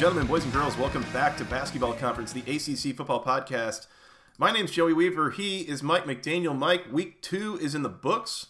[0.00, 3.86] Gentlemen, boys and girls, welcome back to Basketball Conference, the ACC Football Podcast.
[4.38, 5.28] My name's Joey Weaver.
[5.28, 6.56] He is Mike McDaniel.
[6.56, 8.46] Mike, week two is in the books.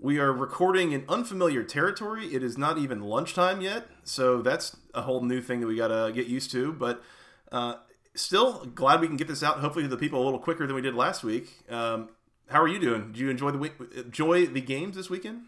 [0.00, 2.28] We are recording in unfamiliar territory.
[2.28, 5.88] It is not even lunchtime yet, so that's a whole new thing that we got
[5.88, 6.72] to get used to.
[6.72, 7.02] But
[7.52, 7.74] uh,
[8.14, 9.58] still, glad we can get this out.
[9.58, 11.50] Hopefully, to the people a little quicker than we did last week.
[11.68, 12.08] Um,
[12.48, 13.12] how are you doing?
[13.12, 13.74] Do you enjoy the week?
[13.94, 15.42] Enjoy the games this weekend?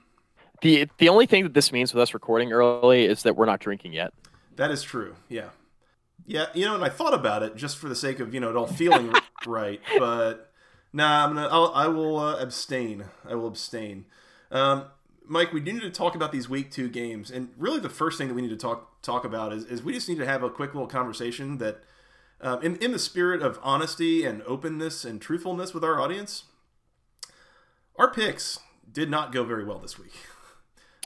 [0.60, 3.60] The the only thing that this means with us recording early is that we're not
[3.60, 4.12] drinking yet.
[4.60, 5.16] That is true.
[5.30, 5.48] Yeah.
[6.26, 8.50] Yeah, you know, and I thought about it just for the sake of, you know,
[8.50, 9.10] it all feeling
[9.46, 10.52] right, but
[10.92, 13.06] nah, I'm gonna, I'll, I will uh, abstain.
[13.26, 14.04] I will abstain.
[14.50, 14.84] Um,
[15.24, 18.18] Mike, we do need to talk about these week two games, and really the first
[18.18, 20.42] thing that we need to talk talk about is, is we just need to have
[20.42, 21.82] a quick little conversation that,
[22.42, 26.44] um, in in the spirit of honesty and openness and truthfulness with our audience,
[27.96, 28.58] our picks
[28.92, 30.12] did not go very well this week.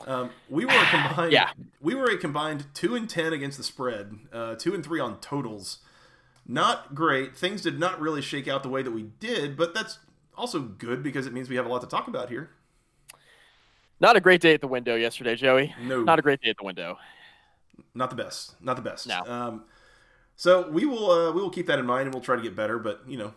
[0.05, 1.31] Um, we were a combined.
[1.31, 1.49] Yeah.
[1.81, 5.19] We were a combined two and ten against the spread, uh, two and three on
[5.19, 5.79] totals.
[6.47, 7.35] Not great.
[7.35, 9.99] Things did not really shake out the way that we did, but that's
[10.37, 12.51] also good because it means we have a lot to talk about here.
[13.99, 15.73] Not a great day at the window yesterday, Joey.
[15.81, 16.03] No.
[16.03, 16.97] Not a great day at the window.
[17.93, 18.61] Not the best.
[18.61, 19.07] Not the best.
[19.07, 19.21] No.
[19.25, 19.63] Um,
[20.35, 22.55] so we will uh, we will keep that in mind and we'll try to get
[22.55, 22.77] better.
[22.77, 23.33] But you know,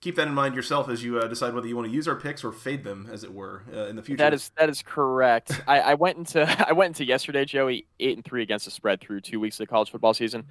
[0.00, 2.14] keep that in mind yourself as you uh, decide whether you want to use our
[2.16, 4.18] picks or fade them, as it were, uh, in the future.
[4.18, 5.60] That is that is correct.
[5.68, 9.00] I, I went into I went into yesterday, Joey, eight and three against the spread
[9.00, 10.44] through two weeks of the college football season.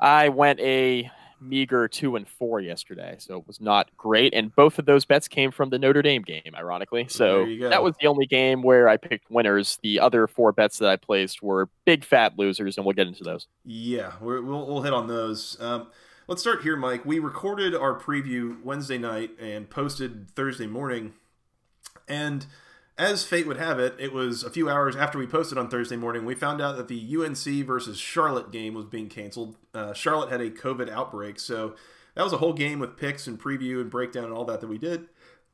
[0.00, 1.10] I went a
[1.40, 4.34] meager two and four yesterday, so it was not great.
[4.34, 7.06] And both of those bets came from the Notre Dame game, ironically.
[7.08, 7.68] So There you go.
[7.70, 9.78] that was the only game where I picked winners.
[9.82, 13.24] The other four bets that I placed were big fat losers, and we'll get into
[13.24, 13.46] those.
[13.64, 15.56] Yeah, we're, we'll we'll hit on those.
[15.60, 15.88] Um,
[16.28, 17.04] let's start here, Mike.
[17.06, 21.14] We recorded our preview Wednesday night and posted Thursday morning,
[22.06, 22.46] and
[22.98, 25.96] as fate would have it, it was a few hours after we posted on Thursday
[25.96, 26.26] morning.
[26.26, 29.56] We found out that the UNC versus Charlotte game was being canceled.
[29.72, 31.74] Uh, Charlotte had a COVID outbreak, so
[32.14, 34.68] that was a whole game with picks and preview and breakdown and all that that
[34.68, 35.06] we did.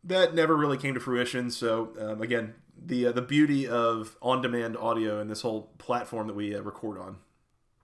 [0.03, 1.51] That never really came to fruition.
[1.51, 6.37] So um, again, the uh, the beauty of on-demand audio and this whole platform that
[6.37, 7.19] we uh, record on.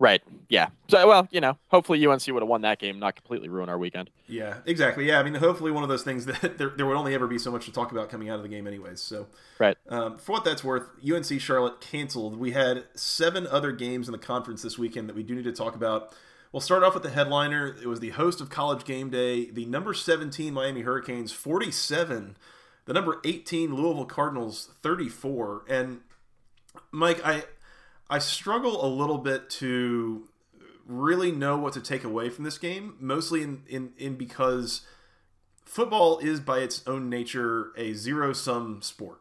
[0.00, 0.22] Right.
[0.48, 0.68] Yeah.
[0.88, 3.78] So well, you know, hopefully UNC would have won that game, not completely ruin our
[3.78, 4.08] weekend.
[4.26, 5.06] Yeah, exactly.
[5.06, 7.38] Yeah, I mean, hopefully one of those things that there, there would only ever be
[7.38, 9.00] so much to talk about coming out of the game, anyways.
[9.00, 9.26] So,
[9.58, 9.76] Right.
[9.90, 12.38] um, for what that's worth, UNC Charlotte canceled.
[12.38, 15.52] We had seven other games in the conference this weekend that we do need to
[15.52, 16.14] talk about.
[16.50, 17.76] We'll start off with the headliner.
[17.80, 22.36] It was the host of College Game Day, the number 17 Miami Hurricanes, 47.
[22.86, 25.64] The number 18 Louisville Cardinals, 34.
[25.68, 26.00] And
[26.90, 27.44] Mike, I
[28.10, 30.28] I struggle a little bit to
[30.84, 34.80] really know what to take away from this game, mostly in, in, in because
[35.64, 39.20] football is by its own nature a zero sum sport.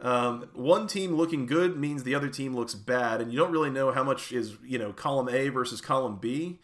[0.00, 3.70] Um, one team looking good means the other team looks bad, and you don't really
[3.70, 6.58] know how much is you know column A versus column B.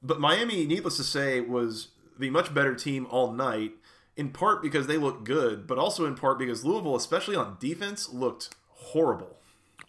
[0.00, 3.72] But Miami, needless to say, was the much better team all night,
[4.16, 8.12] in part because they looked good, but also in part because Louisville, especially on defense,
[8.12, 9.38] looked horrible.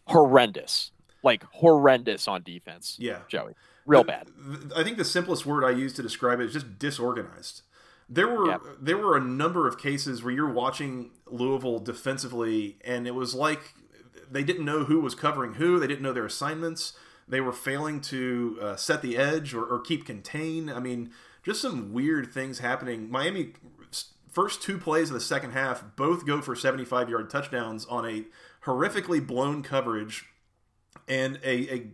[0.09, 0.91] Horrendous.
[1.23, 2.95] Like horrendous on defense.
[2.99, 3.19] Yeah.
[3.27, 3.53] Joey.
[3.85, 4.27] Real bad.
[4.75, 7.63] I think the simplest word I use to describe it is just disorganized.
[8.07, 8.61] There were Yep.
[8.81, 13.73] there were a number of cases where you're watching Louisville defensively, and it was like
[14.29, 15.79] they didn't know who was covering who.
[15.79, 16.93] They didn't know their assignments.
[17.27, 20.69] They were failing to uh, set the edge or, or keep contain.
[20.69, 21.11] I mean,
[21.43, 23.09] just some weird things happening.
[23.11, 23.53] Miami
[24.31, 28.25] first two plays of the second half both go for 75 yard touchdowns on a
[28.65, 30.25] horrifically blown coverage
[31.07, 31.87] and a, a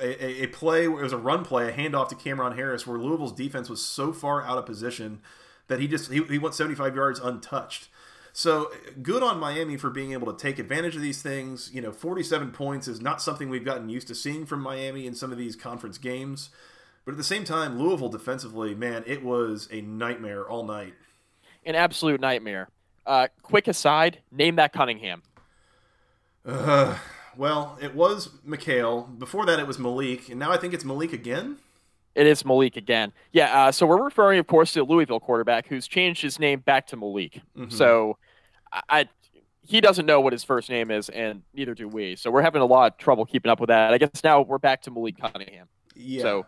[0.00, 3.32] a, a play it was a run play, a handoff to Cam'Ron Harris, where Louisville's
[3.32, 5.20] defense was so far out of position
[5.68, 7.88] that he just he, he went 75 yards untouched.
[8.32, 11.70] So good on Miami for being able to take advantage of these things.
[11.72, 15.14] You know, 47 points is not something we've gotten used to seeing from Miami in
[15.14, 16.50] some of these conference games.
[17.04, 20.94] But at the same time, Louisville defensively, man, it was a nightmare all night.
[21.64, 22.68] An absolute nightmare.
[23.06, 25.22] Uh, quick aside, name that Cunningham.
[26.44, 26.96] Uh,
[27.36, 29.02] Well, it was Mikhail.
[29.02, 31.56] Before that, it was Malik, and now I think it's Malik again.
[32.14, 33.12] It is Malik again.
[33.32, 33.64] Yeah.
[33.66, 36.96] Uh, so we're referring, of course, to Louisville quarterback who's changed his name back to
[36.96, 37.40] Malik.
[37.56, 37.72] Mhm.
[37.72, 38.18] So
[38.72, 39.08] I, I
[39.62, 42.14] he doesn't know what his first name is, and neither do we.
[42.14, 43.92] So we're having a lot of trouble keeping up with that.
[43.92, 45.66] I guess now we're back to Malik Cunningham.
[45.96, 46.22] yeah.
[46.22, 46.46] So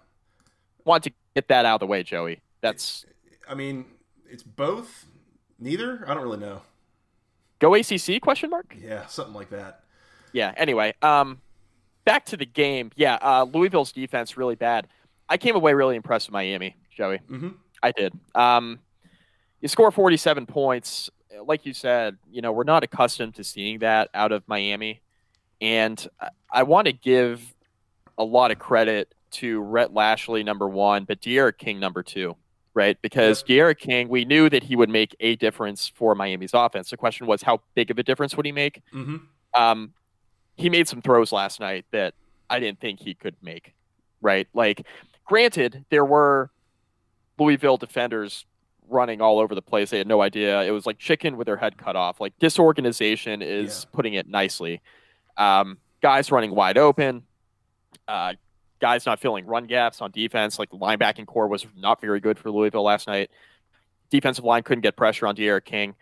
[0.84, 2.42] want to get that out of the way, Joey.
[2.60, 3.04] That's
[3.48, 3.86] I mean,
[4.30, 5.06] it's both.
[5.58, 6.04] Neither.
[6.06, 6.60] I don't really know.
[7.58, 8.76] go ACC question mark.
[8.80, 9.80] Yeah, something like that.
[10.36, 10.52] Yeah.
[10.56, 11.40] Anyway, um,
[12.04, 12.90] back to the game.
[12.94, 14.86] Yeah, uh, Louisville's defense really bad.
[15.30, 17.18] I came away really impressed with Miami, Joey.
[17.26, 17.48] hmm
[17.82, 18.12] I did.
[18.34, 18.80] Um,
[19.62, 21.08] you score 47 points.
[21.44, 25.00] Like you said, you know, we're not accustomed to seeing that out of Miami.
[25.60, 27.54] And I- I want to give
[28.18, 32.36] a lot of credit to Rhett Lashlee, number one, but D'Eriq King, number two,
[32.74, 32.96] right?
[33.02, 36.90] Because D'Eriq King, we knew that he would make a difference for Miami's offense.
[36.90, 38.82] The question was, how big of a difference would he make?
[38.92, 39.16] hmm
[39.54, 39.92] um,
[40.56, 42.14] he made some throws last night that
[42.50, 43.74] I didn't think he could make.
[44.20, 44.48] Right?
[44.54, 44.86] Like,
[45.24, 46.50] granted, there were
[47.38, 48.46] Louisville defenders
[48.88, 49.90] running all over the place.
[49.90, 50.62] They had no idea.
[50.62, 52.20] It was like chicken with their head cut off.
[52.20, 53.94] Like disorganization is Yeah.
[53.96, 54.80] putting it nicely.
[55.36, 57.24] Um, guys running wide open.
[58.08, 58.34] Uh,
[58.80, 60.58] guys not filling run gaps on defense.
[60.58, 63.30] Like the linebacking core was not very good for Louisville last night.
[64.10, 65.94] Defensive line couldn't get pressure on D'Eriq King.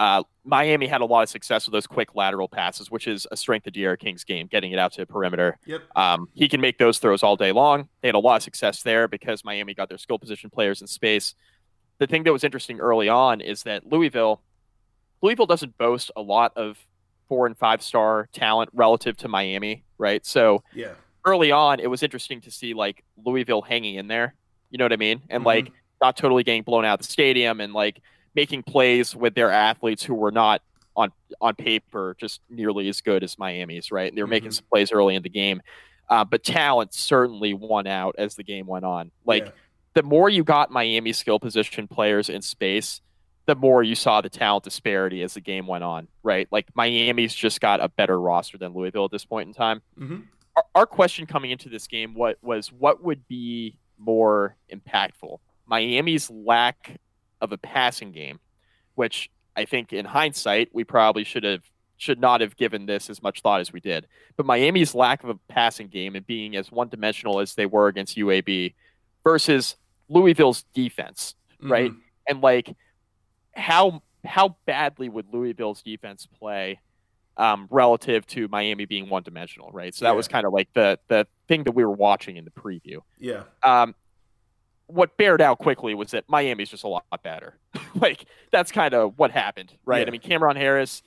[0.00, 3.36] Uh, Miami had a lot of success with those quick lateral passes, which is a
[3.36, 5.58] strength of D'Eriq King's game, getting it out to the perimeter.
[5.66, 5.82] Yep.
[5.94, 7.86] Um, he can make those throws all day long.
[8.00, 10.86] They had a lot of success there because Miami got their skill position players in
[10.86, 11.34] space.
[11.98, 14.40] The thing that was interesting early on is that Louisville,
[15.20, 16.78] Louisville doesn't boast a lot of
[17.28, 20.24] four and five star talent relative to Miami, right?
[20.24, 20.94] So Yeah.
[21.26, 24.34] early on, it was interesting to see like Louisville hanging in there.
[24.70, 25.20] You know what I mean?
[25.28, 25.46] And Mhm.
[25.46, 28.00] like not totally getting blown out of the stadium and like
[28.34, 30.62] making plays with their athletes who were not
[30.96, 34.14] on on paper just nearly as good as Miami's, right?
[34.14, 34.54] They were making Mhm.
[34.54, 35.62] some plays early in the game.
[36.08, 39.12] Uh, but talent certainly won out as the game went on.
[39.24, 39.52] Like Yeah.
[39.94, 43.00] the more you got Miami skill position players in space,
[43.46, 46.48] the more you saw the talent disparity as the game went on, right?
[46.50, 50.20] Like Miami's just got a better roster than Louisville at this point in time hmm
[50.56, 55.38] our, our question coming into this game what was what would be more impactful
[55.68, 56.98] miami's lack
[57.40, 58.38] of a passing game
[58.94, 61.62] which i think in hindsight we probably should have
[61.96, 64.06] should not have given this as much thought as we did
[64.36, 67.88] but miami's lack of a passing game and being as one dimensional as they were
[67.88, 68.74] against uab
[69.24, 69.76] versus
[70.08, 71.90] louisville's defense right?
[71.92, 72.00] Mhm.
[72.28, 72.74] and like
[73.54, 76.78] how how badly would Louisville's defense play
[77.38, 79.94] um, relative to Miami being one dimensional, right?
[79.94, 80.16] So that Yeah.
[80.16, 83.00] was kind of like the the thing that we were watching in the preview.
[83.18, 83.44] Yeah.
[83.62, 83.94] Um,
[84.92, 87.56] what bared out quickly was that Miami's just a lot better.
[87.94, 90.02] like that's kind of what happened, right?
[90.02, 90.08] Yeah.
[90.08, 91.02] I mean, Cam'Ron Harris,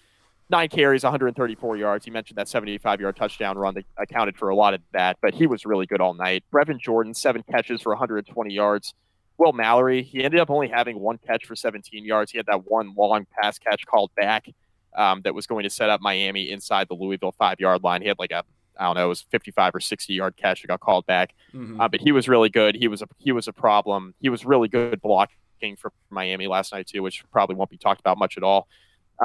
[0.50, 2.06] nine carries, 134 yards.
[2.06, 5.34] You mentioned that 75 yard touchdown run that accounted for a lot of that, but
[5.34, 6.44] he was really good all night.
[6.52, 8.94] Brevin Jordan, seven catches for 120 yards.
[9.38, 12.32] Will Mallory, he ended up only having one catch for 17 yards.
[12.32, 14.48] He had that one long pass catch called back
[14.96, 18.02] um, that was going to set up Miami inside the Louisville five yard line.
[18.02, 18.44] He had like a
[18.80, 21.34] I don't know, it was 55 or 60 yard catch that got called back.
[21.54, 21.80] Mhm.
[21.80, 22.76] Uh, but he was really good.
[22.76, 24.14] He was a he was a problem.
[24.20, 28.00] He was really good blocking for Miami last night too, which probably won't be talked
[28.00, 28.68] about much at all.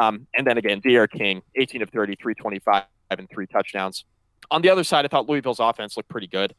[0.01, 4.05] Um, and then again, D'Eriq King, 18 of 30, 325 and three touchdowns.
[4.51, 6.55] On the other side, I thought Louisville's offense looked pretty good,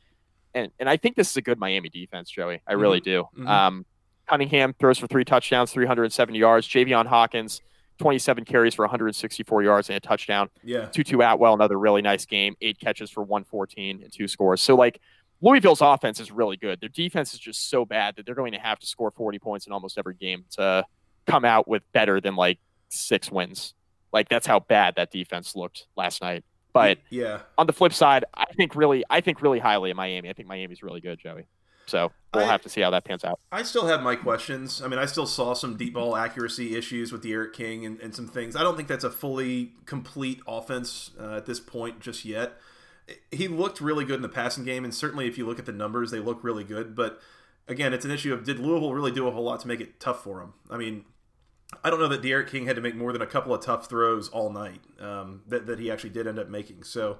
[0.53, 2.61] and and I think this is a good Miami defense, Joey.
[2.67, 3.27] I really do.
[3.37, 3.47] Mhm.
[3.47, 3.85] Um,
[4.27, 6.67] Cunningham throws for three touchdowns, 370 yards.
[6.67, 7.61] Javion Hawkins,
[7.99, 10.49] 27 carries for 164 yards and a touchdown.
[10.63, 10.85] yeah.
[10.85, 14.61] Tutu Atwell, another really nice game, eight catches for 114 and two scores.
[14.61, 14.99] So like
[15.41, 16.79] Louisville's offense is really good.
[16.79, 19.67] Their defense is just so bad that they're going to have to score 40 points
[19.67, 20.85] in almost every game to
[21.27, 23.73] come out with better than like six wins.
[24.11, 26.43] Like that's how bad that defense looked last night.
[26.73, 27.41] But yeah.
[27.57, 30.29] on the flip side, I think really, I think really highly of Miami.
[30.29, 31.45] I think Miami's really good, Joey.
[31.89, 33.39] So we'll I- have to see how that pans out.
[33.51, 34.81] I still have my questions.
[34.81, 37.99] I mean, I still saw some deep ball accuracy issues with the D'Eriq King and,
[37.99, 38.55] and some things.
[38.55, 42.53] I don't think that's a fully complete offense uh, at this point just yet.
[43.31, 45.71] He looked really good in the passing game, and certainly if you look at the
[45.71, 46.95] numbers, they look really good.
[46.95, 47.19] But
[47.67, 49.99] again, it's an issue of did Louisville really do a whole lot to make it
[49.99, 50.53] tough for him?
[50.69, 51.05] I mean,
[51.83, 53.89] I don't know that D'Eriq King had to make more than a couple of tough
[53.89, 56.83] throws all night um, that, that he actually did end up making.
[56.83, 57.17] So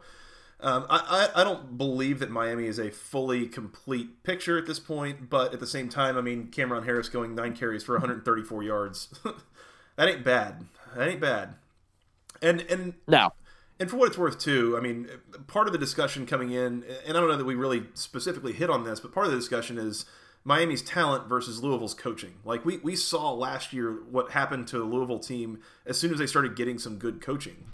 [0.62, 4.80] um, I, I, I don't believe that Miami is a fully complete picture at this
[4.80, 8.64] point, but at the same time, I mean, Cam'Ron Harris going nine carries for 134
[8.64, 9.08] yards.
[9.96, 10.66] that ain't bad.
[10.96, 11.56] That ain't bad.
[12.42, 13.34] And and Now,
[13.80, 15.08] and for what it's worth, too, I mean,
[15.48, 18.70] part of the discussion coming in, and I don't know that we really specifically hit
[18.70, 20.06] on this, but part of the discussion is
[20.44, 22.36] Miami's talent versus Louisville's coaching.
[22.44, 26.20] Like we, we saw last year what happened to the Louisville team as soon as
[26.20, 27.66] they started getting some good coaching.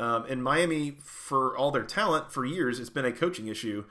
[0.00, 3.84] Um, and Miami, for all their talent, for years, it's been a coaching issue.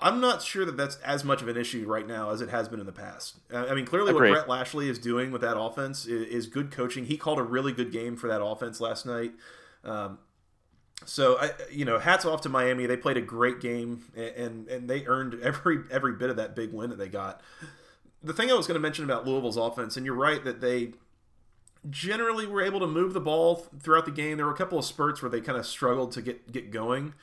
[0.00, 2.68] I'm not sure that that's as much of an issue right now as it has
[2.68, 3.36] been in the past.
[3.54, 4.30] I mean, clearly, Agreed.
[4.30, 7.04] what Rhett Lashlee is doing with that offense is, is, good coaching.
[7.04, 9.32] He called a really good game for that offense last night.
[9.84, 10.18] Um,
[11.04, 12.86] so, I, you know, hats off to Miami.
[12.86, 16.72] They played a great game, and and they earned every every bit of that big
[16.72, 17.40] win that they got.
[18.20, 20.94] The thing I was going to mention about Louisville's offense, and you're right that they
[21.88, 24.36] generally were able to move the ball throughout the game.
[24.36, 27.14] There were a couple of spurts where they kind of struggled to get get going.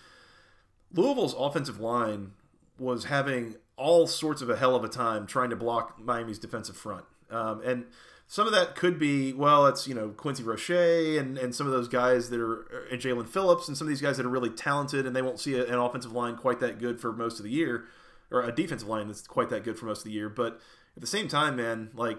[0.93, 2.31] Louisville's offensive line
[2.79, 6.77] was having all sorts of a hell of a time trying to block Miami's defensive
[6.77, 7.05] front.
[7.29, 7.85] Um, and
[8.27, 11.73] some of that could be, well, it's, you know, Quincy Roche and, and some of
[11.73, 14.49] those guys that are, and Jaelan Phillips and some of these guys that are really
[14.49, 17.43] talented and they won't see a, an offensive line quite that good for most of
[17.43, 17.85] the year,
[18.31, 20.29] or a defensive line that's quite that good for most of the year.
[20.29, 20.59] But
[20.95, 22.17] at the same time, man, like,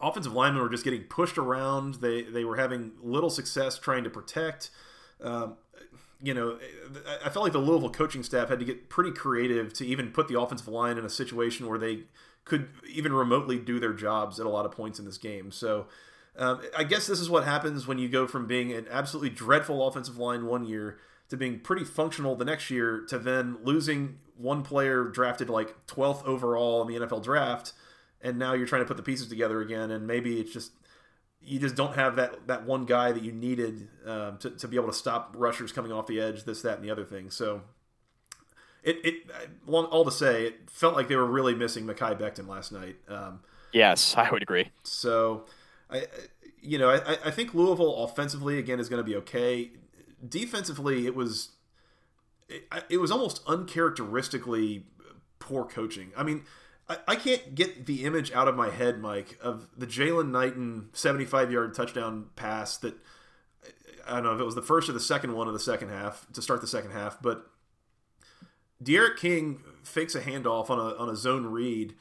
[0.00, 1.94] offensive linemen were just getting pushed around.
[1.94, 4.70] They, they were having little success trying to protect.
[5.20, 5.56] Um,
[6.22, 6.58] you know,
[7.24, 10.28] I felt like the Louisville coaching staff had to get pretty creative to even put
[10.28, 12.04] the offensive line in a situation where they
[12.44, 15.50] could even remotely do their jobs at a lot of points in this game.
[15.50, 15.86] So
[16.38, 19.86] um, I guess this is what happens when you go from being an absolutely dreadful
[19.86, 20.98] offensive line one year
[21.28, 26.24] to being pretty functional the next year to then losing one player drafted like 12th
[26.24, 27.72] overall in the NFL draft.
[28.26, 30.72] And now you're trying to put the pieces together again, and maybe it's just
[31.40, 34.74] you just don't have that that one guy that you needed um, to, to be
[34.74, 37.30] able to stop rushers coming off the edge, this, that, and the other thing.
[37.30, 37.62] So,
[38.82, 39.14] it, it
[39.68, 42.96] all to say, it felt like they were really missing Mekhi Becton last night.
[43.08, 43.40] Um,
[43.72, 44.70] yes, I would agree.
[44.82, 45.44] So,
[45.88, 46.06] I
[46.60, 49.70] you know I, I think Louisville offensively again is going to be okay.
[50.28, 51.50] Defensively, it was
[52.48, 54.86] it, it was almost uncharacteristically
[55.38, 56.10] poor coaching.
[56.16, 56.42] I mean
[56.88, 60.90] I, I can't get the image out of my head, Mike, of the Jaylan Knighton
[60.92, 62.94] 75 yard touchdown pass that
[64.06, 65.88] I don't know if it was the first or the second one of the second
[65.88, 67.50] half to start the second half, but
[68.82, 71.94] D'Eriq King fakes a handoff on a on a zone read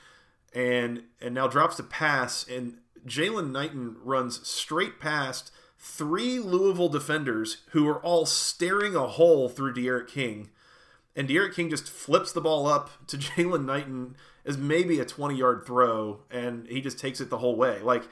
[0.54, 7.58] and and now drops the pass and Jaylan Knighton runs straight past three Louisville defenders
[7.70, 10.50] who are all staring a hole through D'Eriq King.
[11.15, 14.15] And D'Eriq King just flips the ball up to Jaylan Knighton
[14.46, 17.80] as maybe a 20 yard throw, and he just takes it the whole way.
[17.82, 18.04] Like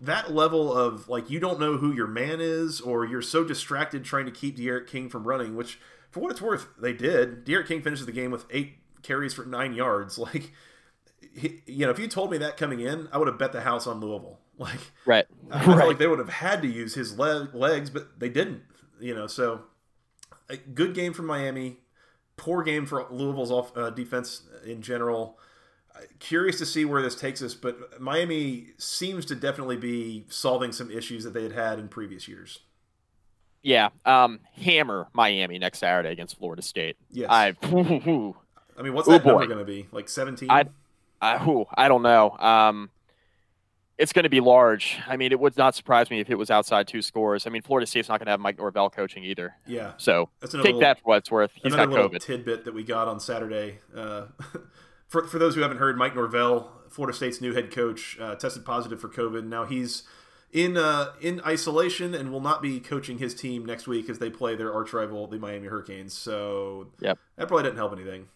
[0.00, 4.04] that level of like you don't know who your man is, or you're so distracted
[4.04, 5.78] trying to keep D'Eriq King from running, which
[6.10, 7.44] for what it's worth, they did.
[7.44, 10.18] D'Eriq King finishes the game with eight carries for nine yards.
[10.32, 10.52] Like,
[11.34, 13.62] he, you know, if you told me that coming in, I would have bet the
[13.62, 14.38] house on Louisville.
[14.58, 18.20] Like, right, I, felt like they would have had to use his leg, legs, but
[18.20, 18.62] they didn't.
[19.00, 19.62] You know, so
[20.48, 21.78] a good game from Miami,
[22.36, 25.38] poor game for Louisville's off uh, defense in general.
[26.18, 30.90] Curious to see where this takes us, but Miami seems to definitely be solving some
[30.90, 32.60] issues that they had had in previous years.
[33.62, 36.96] Yeah, um, hammer Miami next Saturday against Florida State.
[37.10, 37.28] Yes.
[37.30, 39.86] I, I mean, what's that number going to be?
[39.92, 40.50] Like seventeen?
[40.50, 40.64] I,
[41.20, 42.30] I, I don't know.
[42.38, 42.90] Um,
[43.98, 44.98] it's going to be large.
[45.06, 47.46] I mean, it would not surprise me if it was outside two scores.
[47.46, 49.54] I mean, Florida State's not going to have Mike Norvell coaching either.
[49.64, 49.92] Yeah.
[49.96, 51.52] So take little, that for what it's worth.
[51.54, 52.20] He's another got little COVID.
[52.20, 53.78] tidbit that we got on Saturday.
[53.94, 54.26] Uh,
[55.12, 58.64] for, for those who haven't heard, Mike Norvell, Florida State's new head coach, uh, tested
[58.64, 59.44] positive for COVID.
[59.44, 60.04] Now he's
[60.52, 64.30] in uh, in isolation and will not be coaching his team next week as they
[64.30, 66.14] play their arch rival, the Miami Hurricanes.
[66.14, 67.18] So yep.
[67.36, 68.28] that probably didn't help anything.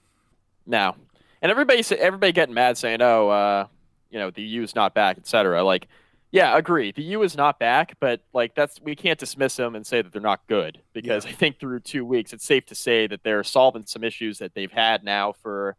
[0.67, 0.95] No,
[1.41, 3.67] and everybody everybody getting mad saying, "Oh, uh,
[4.11, 5.89] you know, the U is not back, etc." Like,
[6.31, 6.93] yeah, agree.
[6.93, 10.13] The U is not back, but like that's we can't dismiss them and say that
[10.13, 11.31] they're not good because yeah.
[11.31, 14.53] I think through two weeks, it's safe to say that they're solving some issues that
[14.55, 15.75] they've had now for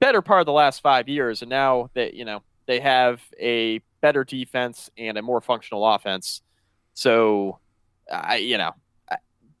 [0.00, 3.80] better part of the last five years, and now that you know they have a
[4.00, 6.42] better defense and a more functional offense.
[6.94, 7.58] So,
[8.10, 8.72] I you know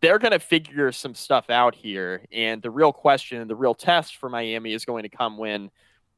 [0.00, 4.16] they're going to figure some stuff out here, and the real question, the real test
[4.16, 5.70] for Miami is going to come when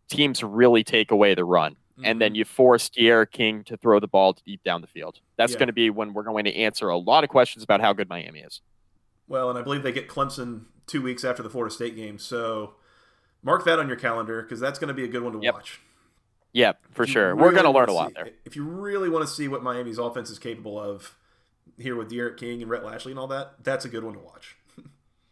[0.08, 1.72] teams really take away the run.
[1.72, 2.04] Mm-hmm.
[2.04, 5.20] And then you force D'Eriq King to throw the ball deep down the field.
[5.36, 5.58] That's yeah.
[5.58, 8.08] going to be when we're going to answer a lot of questions about how good
[8.08, 8.60] Miami is.
[9.26, 12.18] Well, and I believe they get Clemson two weeks after the Florida State game.
[12.18, 12.74] So
[13.42, 15.54] mark that on your calendar because that's going to be a good one to yep.
[15.54, 15.80] watch.
[16.52, 17.34] Yep, for sure.
[17.34, 18.30] Really We're going to learn a lot see, there.
[18.44, 21.16] If you really want to see what Miami's offense is capable of
[21.76, 24.20] here with D'Eriq King and Rhett Lashlee and all that, that's a good one to
[24.20, 24.56] watch.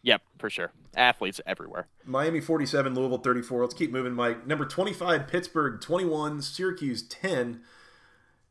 [0.03, 0.71] yep, for sure.
[0.95, 1.87] Athletes everywhere.
[2.05, 3.61] Miami 47, Louisville 34.
[3.61, 4.45] Let's keep moving, Mike.
[4.45, 7.61] Number 25, Pittsburgh 21, Syracuse 10.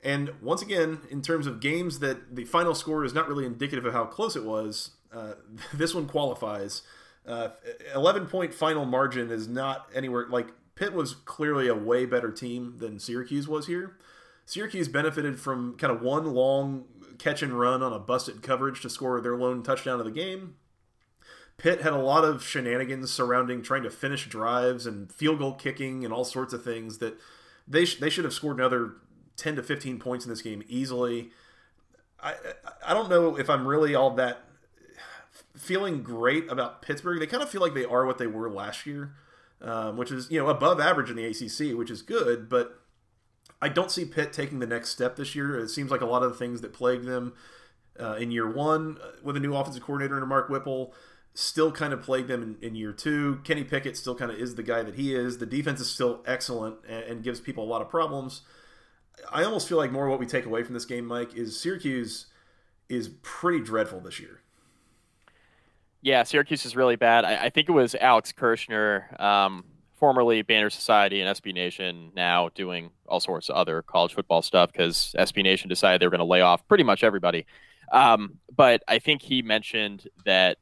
[0.02, 3.86] And once again, in terms of games that the final score is not really indicative
[3.86, 5.34] of how close it was, uh,
[5.74, 6.82] this one qualifies.
[7.26, 7.48] Uh,
[7.94, 12.76] 11 point final margin is not anywhere like Pitt was clearly a way better team
[12.78, 13.96] than Syracuse was here.
[14.44, 16.84] Syracuse benefited from kind of one long
[17.18, 20.54] catch and run on a busted coverage to score their lone touchdown of the game.
[21.56, 26.04] Pitt had a lot of shenanigans surrounding trying to finish drives and field goal kicking
[26.04, 27.18] and all sorts of things that
[27.66, 28.92] they sh- they should have scored another
[29.36, 31.30] 10 to 15 points in this game easily.
[32.22, 32.34] I
[32.86, 34.42] I don't know if I'm really all that
[35.56, 37.18] feeling great about Pittsburgh.
[37.18, 39.14] They kind of feel like they are what they were last year,
[39.60, 42.48] um, which is you know above average in the ACC, which is good.
[42.48, 42.80] But
[43.60, 45.58] I don't see Pitt taking the next step this year.
[45.58, 47.34] It seems like a lot of the things that plagued them
[47.98, 50.92] uh, in year one uh, with a new offensive coordinator under Mark Whipple
[51.34, 53.40] still kind of plagued them in, in, year two.
[53.44, 55.36] Kenny Pickett still kind of is the guy that he is.
[55.36, 58.40] The defense is still excellent and, and, gives people a lot of problems.
[59.30, 62.26] I almost feel like more what we take away from this game, Mike, is Syracuse
[62.88, 64.40] is pretty dreadful this year.
[66.02, 67.24] Yeah, Syracuse is really bad.
[67.24, 69.64] I, I think it was Alex Kirshner, um,
[69.96, 74.72] formerly Banner Society and SB Nation, now doing all sorts of other college football stuff
[74.72, 77.46] because SB Nation decided they were going to lay off pretty much everybody.
[77.90, 80.58] Um, but I think he mentioned that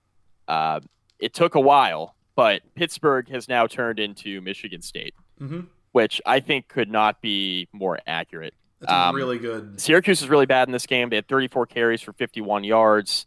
[0.48, 0.80] uh,
[1.18, 5.60] it took a while, but Pittsburgh has now turned into Michigan State, mm-hmm.
[5.92, 8.54] which I think could not be more accurate.
[8.80, 9.80] That's um, really good.
[9.80, 11.08] Syracuse is really bad in this game.
[11.08, 13.26] They had 34 carries for 51 yards.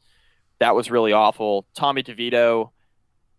[0.59, 1.65] That was really awful.
[1.75, 2.71] Tommy DeVito,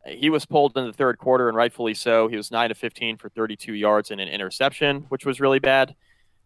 [0.07, 2.29] he was pulled in the third quarter, and rightfully so.
[2.29, 5.95] He was 9 to 15 for 32 yards and an interception, which was really bad.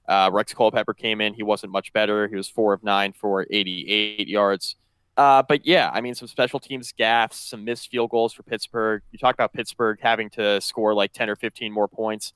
[0.09, 1.35] Uh, Rex Culpepper came in.
[1.35, 2.27] He wasn't much better.
[2.29, 4.77] He was 4 of 9 for 88 yards.
[5.17, 9.03] Uh, but yeah, I mean, some special teams gaffes, some missed field goals for Pittsburgh.
[9.13, 12.33] You talk about Pittsburgh having to score like 10 or 15 more points.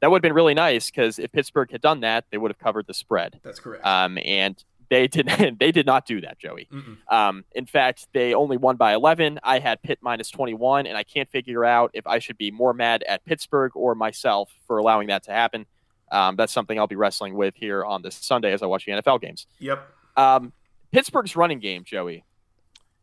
[0.00, 2.58] That would have been really nice because if Pittsburgh had done that, they would have
[2.58, 3.40] covered the spread.
[3.42, 3.84] That's correct.
[3.84, 5.28] Um, and they did
[5.60, 6.68] they did not do that, Joey.
[7.08, 9.40] Um, in fact, they only won by 11.
[9.42, 12.72] I had Pitt minus 21, and I can't figure out if I should be more
[12.72, 15.66] mad at Pittsburgh or myself for allowing that to happen.
[16.10, 18.92] Um, that's something I'll be wrestling with here on this Sunday as I watch the
[18.92, 19.46] NFL games.
[19.58, 19.86] Yep.
[20.16, 20.52] Um,
[20.90, 22.24] Pittsburgh's running game, Joey,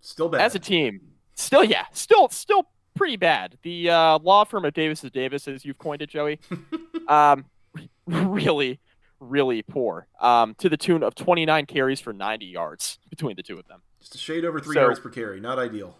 [0.01, 1.01] still bad as a team.
[1.35, 3.57] Still, yeah, still, still pretty bad.
[3.61, 6.39] The uh, law firm of Davis is Davis, as you've coined it, Joey,
[7.07, 7.45] um,
[8.07, 8.79] really,
[9.29, 10.07] really poor.
[10.19, 13.81] Um, to the tune of 29 carries for 90 yards between the two of them.
[13.99, 15.39] Just a shade over three so, yards per carry.
[15.39, 15.97] Not ideal.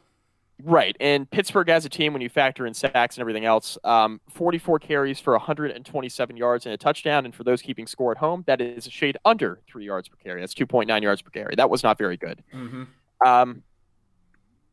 [0.64, 0.96] Right.
[1.00, 4.80] And Pittsburgh as a team, when you factor in sacks and everything else, um, 44
[4.80, 7.26] carries for 127 yards and a touchdown.
[7.26, 10.16] And for those keeping score at home, that is a shade under three yards per
[10.16, 10.40] carry.
[10.40, 11.56] That's 2.9 yards per carry.
[11.56, 12.42] That was not very good.
[12.54, 12.84] Mm-hmm.
[13.26, 13.64] Um,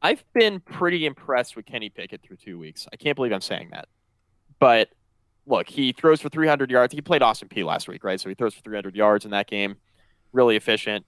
[0.02, 2.86] I've been pretty impressed with Kenny Pickett through two weeks.
[2.92, 3.88] I can't believe I'm saying that.
[4.58, 4.90] But
[5.46, 6.94] look, he throws for 300 yards.
[6.94, 8.20] He played Austin Peay last week, right?
[8.20, 9.76] So he throws for 300 yards in that game.
[10.32, 11.04] Really efficient.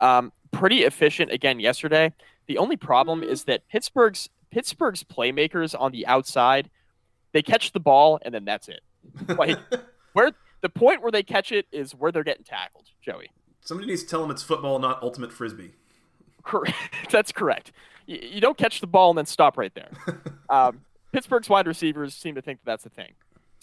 [0.00, 2.12] Um, pretty efficient again yesterday.
[2.46, 6.70] The only problem is that Pittsburgh's Pittsburgh's playmakers on the outside,
[7.32, 8.80] they catch the ball and then that's it.
[9.28, 9.58] Like
[10.12, 13.30] where the point where they catch it is where they're getting tackled, Joey.
[13.60, 15.72] Somebody needs to tell them it's football, not ultimate frisbee.
[16.42, 16.76] Correct.
[17.10, 17.72] That's correct.
[18.06, 19.90] You, you, don't catch the ball and then stop right there.
[20.48, 23.12] um, Pittsburgh's wide receivers seem to think that that's the thing.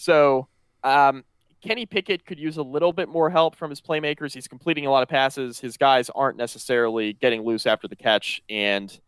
[0.04, 0.48] So
[0.82, 1.24] um,
[1.62, 4.34] Kenny Pickett could use a little bit more help from his playmakers.
[4.34, 5.58] He's completing a lot of passes.
[5.58, 9.00] His guys aren't necessarily getting loose after the catch, and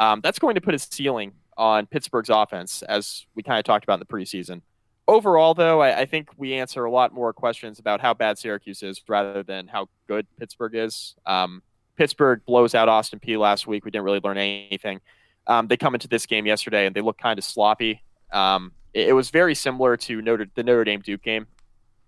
[0.00, 3.84] um, that's going to put a ceiling on Pittsburgh's offense, as we kind of talked
[3.84, 4.62] about in the preseason.
[5.06, 8.82] Overall, though, I, I, think we answer a lot more questions about how bad Syracuse
[8.82, 11.14] is rather than how good Pittsburgh is.
[11.26, 11.62] Um,
[11.96, 13.84] Pittsburgh blows out Austin Peay last week.
[13.84, 15.00] We didn't really learn anything.
[15.46, 18.02] Um, they come into this game yesterday and they look kind of sloppy.
[18.32, 21.46] Um, it, it, was very similar to Notre, the Notre Dame Duke game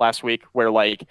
[0.00, 1.06] last week, where like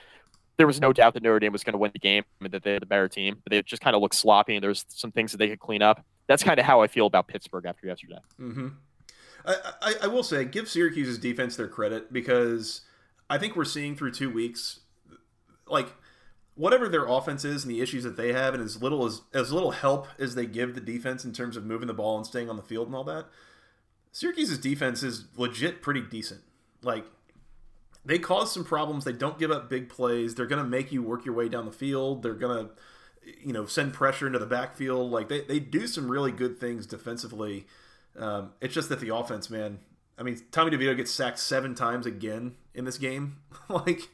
[0.58, 2.64] there was no doubt that Notre Dame was going to win the game and that
[2.64, 5.12] they had the better team, but they just kind of looked sloppy and there's some
[5.12, 6.06] things that they could clean up.
[6.28, 8.20] That's kind of how I feel about Pittsburgh after yesterday.
[8.40, 8.68] Mm-hmm.
[9.46, 12.82] I, I, I will say, give Syracuse's defense their credit because
[13.30, 14.82] I think we're seeing through two weeks,
[15.68, 15.88] like
[16.56, 19.52] whatever their offense is and the issues that they have, and as little as as
[19.52, 22.50] little help as they give the defense in terms of moving the ball and staying
[22.50, 23.26] on the field and all that,
[24.14, 26.42] Syracuse's defense is legit pretty decent.
[26.84, 27.06] Like
[28.06, 29.04] they cause some problems.
[29.04, 30.36] They don't give up big plays.
[30.36, 32.22] They're going to make you work your way down the field.
[32.22, 32.72] They're going to,
[33.42, 35.12] you know, send pressure into the backfield.
[35.12, 37.66] Like they, they do some really good things defensively.
[38.18, 39.80] Um, it's just that the offense, man.
[40.16, 43.38] I mean, Tommy DeVito gets sacked seven times again in this game.
[43.68, 44.10] like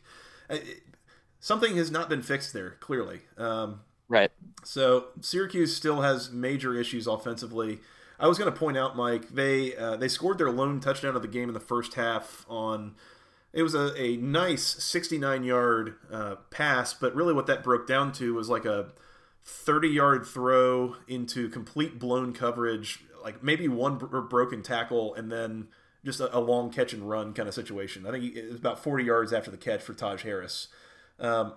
[0.50, 0.82] it,
[1.42, 2.78] something has not been fixed there.
[2.80, 4.32] Clearly, um, right.
[4.64, 7.80] So Syracuse still has major issues offensively.
[8.20, 11.22] I was going to point out, Mike, they uh, they scored their lone touchdown of
[11.22, 12.96] the game in the first half on
[13.52, 18.12] it was a, a nice 69 yard uh, pass, but really what that broke down
[18.14, 18.92] to was like a
[19.44, 25.68] 30 yard throw into complete blown coverage, like maybe one br- broken tackle, and then
[26.06, 28.06] just a, a, long catch and run kind of situation.
[28.06, 30.68] I think it was about 40 yards after the catch for Taj Harris.
[31.20, 31.54] Um,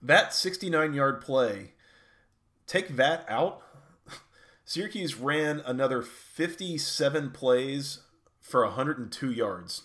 [0.00, 1.72] that 69 yard play
[2.66, 3.62] take that out.
[4.64, 8.00] Syracuse ran another 57 plays
[8.40, 9.82] for 102 yards.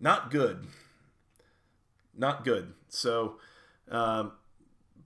[0.00, 0.66] Not good.
[2.16, 2.72] Not good.
[2.88, 3.36] So,
[3.90, 4.32] um,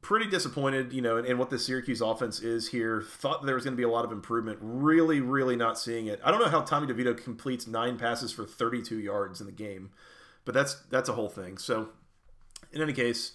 [0.02, 3.02] pretty disappointed, you know, in, in, what the Syracuse offense is here.
[3.02, 4.58] Thought there was going to be a lot of improvement.
[4.60, 6.20] Really, really not seeing it.
[6.24, 9.90] I don't know how Tommy DeVito completes nine passes for 32 yards in the game,
[10.44, 11.58] but that's that's a whole thing.
[11.58, 11.90] So,
[12.72, 13.32] in any case,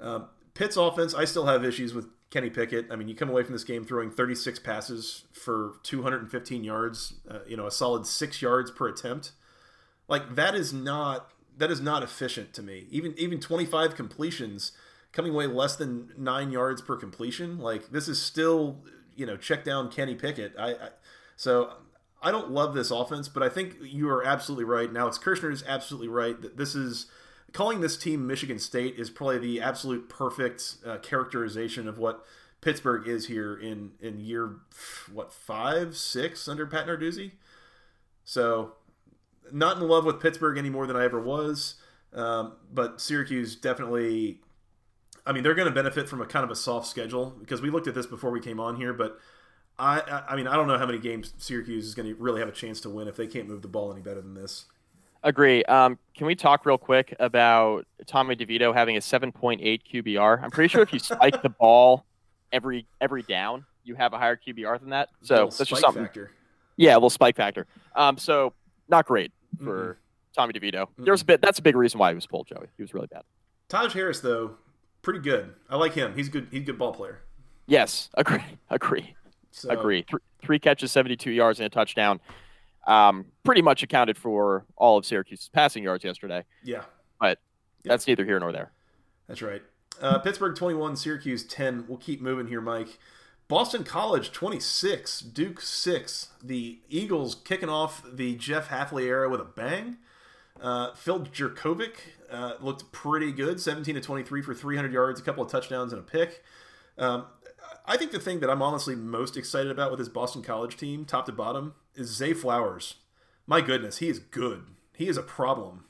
[0.00, 2.86] um, Pitt's offense, I still have issues with Kenny Pickett.
[2.90, 7.38] I mean, you come away from this game throwing 36 passes for 215 yards, uh,
[7.46, 9.32] you know, a solid six yards per attempt.
[10.08, 12.86] Like that is not that is not efficient to me.
[12.90, 14.72] Even even 25 completions
[15.12, 17.58] coming away less than nine yards per completion.
[17.58, 18.84] Like this is still
[19.14, 20.54] you know check down Kenny Pickett.
[20.58, 20.88] I, I
[21.36, 21.72] so
[22.22, 24.92] I don't love this offense, but I think you are absolutely right.
[24.92, 27.06] Now it's Kirshner is absolutely right that this is
[27.56, 32.22] calling this team Michigan State is probably the absolute perfect uh, characterization of what
[32.60, 34.56] Pittsburgh is here in in year
[35.10, 37.32] what five six under Pat Narduzzi.
[38.24, 38.72] So
[39.50, 41.76] not in love with Pittsburgh any more than I ever was,
[42.12, 44.40] um, but Syracuse definitely.
[45.24, 47.70] I mean, they're going to benefit from a kind of a soft schedule because we
[47.70, 49.18] looked at this before we came on here, but
[49.78, 52.48] I, I mean, I don't know how many games Syracuse is going to really have
[52.48, 54.66] a chance to win if they can't move the ball any better than this.
[55.26, 55.64] Agree.
[55.64, 60.40] Um, can we talk real quick about Tommy DeVito having a 7.8 QBR?
[60.40, 62.06] I'm pretty sure if you spike the ball
[62.52, 65.08] every every down, you have a higher QBR than that.
[65.22, 66.04] So that's just something.
[66.04, 66.30] Factor.
[66.76, 67.66] Yeah, a little spike factor.
[67.96, 68.52] Um, so
[68.88, 69.96] not great for mm
[70.32, 70.86] Tommy DeVito.
[71.00, 71.40] mm There's a bit.
[71.40, 72.66] That's a big reason why he was pulled, Joey.
[72.76, 73.22] He was really bad.
[73.68, 74.56] Taj Harris, though,
[75.02, 75.54] pretty good.
[75.68, 76.14] I like him.
[76.14, 76.48] He's good.
[76.52, 77.22] He's a good ball player.
[77.66, 78.44] Yes, agree.
[78.70, 79.16] Agree.
[79.50, 80.02] So, agree.
[80.02, 82.20] Th- three catches, 72 yards, and a touchdown
[82.86, 86.44] um, pretty much accounted for all of Syracuse's passing yards yesterday.
[86.62, 86.82] Yeah.
[87.20, 87.38] But
[87.84, 87.92] yeah.
[87.92, 88.72] that's neither here nor there.
[89.28, 89.62] That's right.
[90.00, 91.86] Uh, Pittsburgh 21, Syracuse 10.
[91.88, 92.98] We'll keep moving here, Mike.
[93.48, 96.28] Boston College 26, Duke 6.
[96.42, 99.98] The Eagles kicking off the Jeff Hafley era with a bang.
[100.60, 101.94] Uh, Phil Jurkovec
[102.30, 106.00] uh, looked pretty good, 17 to 23 for 300 yards, a couple of touchdowns, and
[106.00, 106.42] a pick.
[106.98, 107.26] Um,
[107.86, 111.04] I think the thing that I'm honestly most excited about with this Boston College team,
[111.04, 112.96] top to bottom, is Zay Flowers.
[113.46, 114.64] My goodness, he is good.
[114.94, 115.84] He is a problem.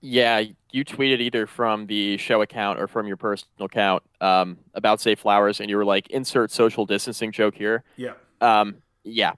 [0.00, 5.00] Yeah, you tweeted either from the show account or from your personal account um, about
[5.00, 8.14] Zay Flowers, and you were like, "Insert social distancing joke here." Yeah.
[8.40, 9.32] Um, yeah.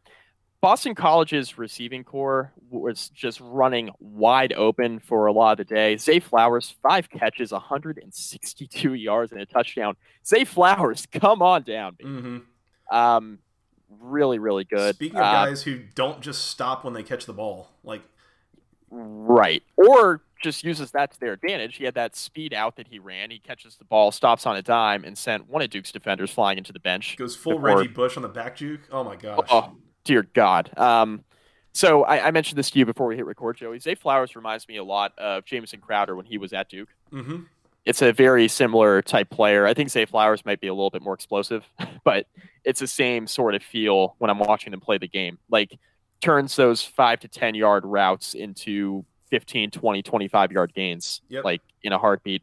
[0.64, 5.98] Boston College's receiving corps was just running wide open for a lot of the day.
[5.98, 9.94] Zay Flowers, five catches, 162 yards, and a touchdown.
[10.24, 11.98] Zay Flowers, come on down.
[12.02, 12.96] Mm-hmm.
[12.96, 13.40] Um,
[14.00, 14.94] really, really good.
[14.94, 18.00] Speaking of uh, guys who don't just stop when they catch the ball, like
[18.88, 21.76] right, or just uses that to their advantage.
[21.76, 23.30] He had that speed out that he ran.
[23.30, 26.56] He catches the ball, stops on a dime, and sent one of Duke's defenders flying
[26.56, 27.18] into the bench.
[27.18, 27.76] Goes full before...
[27.76, 28.88] Reggie Bush on the back juke.
[28.90, 29.46] Oh my gosh.
[29.50, 30.76] Oh, dear God.
[30.78, 31.24] Um,
[31.72, 33.80] so I, I, mentioned this to you before we hit record, Joey.
[33.80, 36.88] Zay Flowers reminds me a lot of Jamison Crowder when he was at Duke.
[37.12, 37.42] Mm-hmm.
[37.84, 39.66] It's a very similar type player.
[39.66, 41.64] I think Zay Flowers might be a little bit more explosive,
[42.04, 42.26] but
[42.64, 45.38] it's the same sort of feel when I'm watching them play the game.
[45.50, 45.76] Like
[46.20, 51.44] turns those five to 10 yard routes into 15, 20, 25 yard gains, yep.
[51.44, 52.42] like in a heartbeat.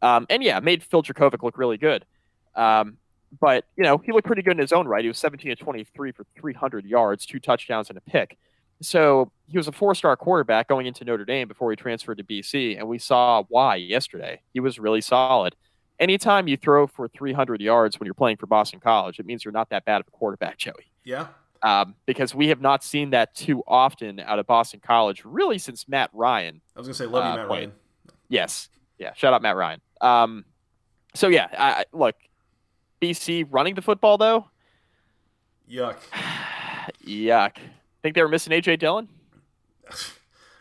[0.00, 2.06] Um, and yeah, made Phil Jurkovec look really good.
[2.54, 2.98] Um,
[3.38, 5.04] but you know he looked pretty good in his own right.
[5.04, 8.38] He was 17 to 23 for 300 yards, two touchdowns, and a pick.
[8.82, 12.78] So he was a four-star quarterback going into Notre Dame before he transferred to BC,
[12.78, 14.40] and we saw why yesterday.
[14.54, 15.54] He was really solid.
[15.98, 19.52] Anytime you throw for 300 yards when you're playing for Boston College, it means you're
[19.52, 20.90] not that bad of a quarterback, Joey.
[21.04, 21.26] Yeah.
[21.62, 25.86] Um, because we have not seen that too often out of Boston College, really since
[25.86, 26.62] Matt Ryan.
[26.74, 27.58] I was gonna say, love you, uh, Matt played.
[27.58, 27.72] Ryan.
[28.30, 29.12] Yes, yeah.
[29.12, 29.82] Shout out Matt Ryan.
[30.00, 30.46] Um,
[31.14, 32.14] so yeah, I, look,
[33.00, 34.46] BC running the football though.
[35.70, 35.96] Yuck.
[37.06, 37.56] Yuck.
[38.02, 39.08] Think they were missing AJ Dillon?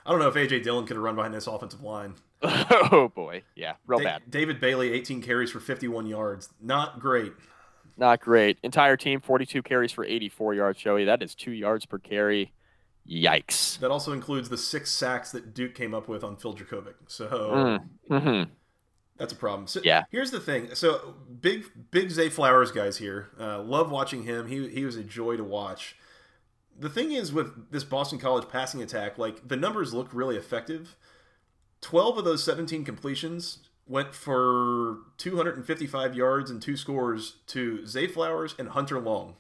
[0.06, 2.15] I don't know if AJ Dillon could have run behind this offensive line.
[2.41, 4.21] oh boy, yeah, real da- bad.
[4.30, 6.49] David Bailey, 18 carries for 51 yards.
[6.62, 7.34] Not great.
[7.97, 8.58] Not great.
[8.63, 10.80] Entire team, 42 carries for 84 yards.
[10.80, 12.54] Joey, that is two yards per carry.
[13.10, 13.80] Yikes.
[13.80, 16.93] That also includes the six sacks that Duke came up with on Phil Jurkovec.
[17.08, 17.86] So mm.
[18.10, 18.52] mm-hmm.
[19.20, 19.68] That's a problem.
[19.68, 20.06] So yeah.
[20.10, 20.74] Here's the thing.
[20.74, 23.30] So big, big Zay Flowers guys here.
[23.40, 24.48] Uh, love watching him.
[24.48, 25.96] He he was a joy to watch.
[26.78, 30.96] The thing is with this Boston College passing attack, like the numbers look really effective.
[31.82, 38.54] Twelve of those seventeen completions went for 255 yards and two scores to Zay Flowers
[38.60, 39.36] and Hunter Long.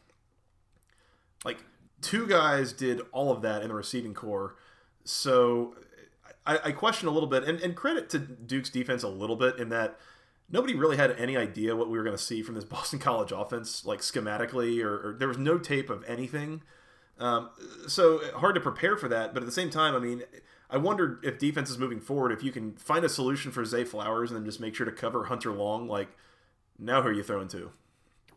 [1.45, 1.59] Like
[2.01, 4.55] two guys did all of that in the receiving core.
[5.03, 5.75] So
[6.49, 9.57] I, I question a little bit, and, and credit to Duke's defense a little bit
[9.59, 9.99] in that
[10.49, 13.31] nobody really had any idea what we were going to see from this Boston College
[13.31, 16.63] offense, like schematically, or, or there was no tape of anything.
[17.19, 17.49] Um,
[17.87, 19.33] so hard to prepare for that.
[19.33, 20.23] But at the same time, I mean,
[20.71, 23.83] I wondered if defense is moving forward, if you can find a solution for Zay
[23.83, 25.87] Flowers and then just make sure to cover Hunter Long.
[25.87, 26.09] Like,
[26.79, 27.71] now who are you throwing to?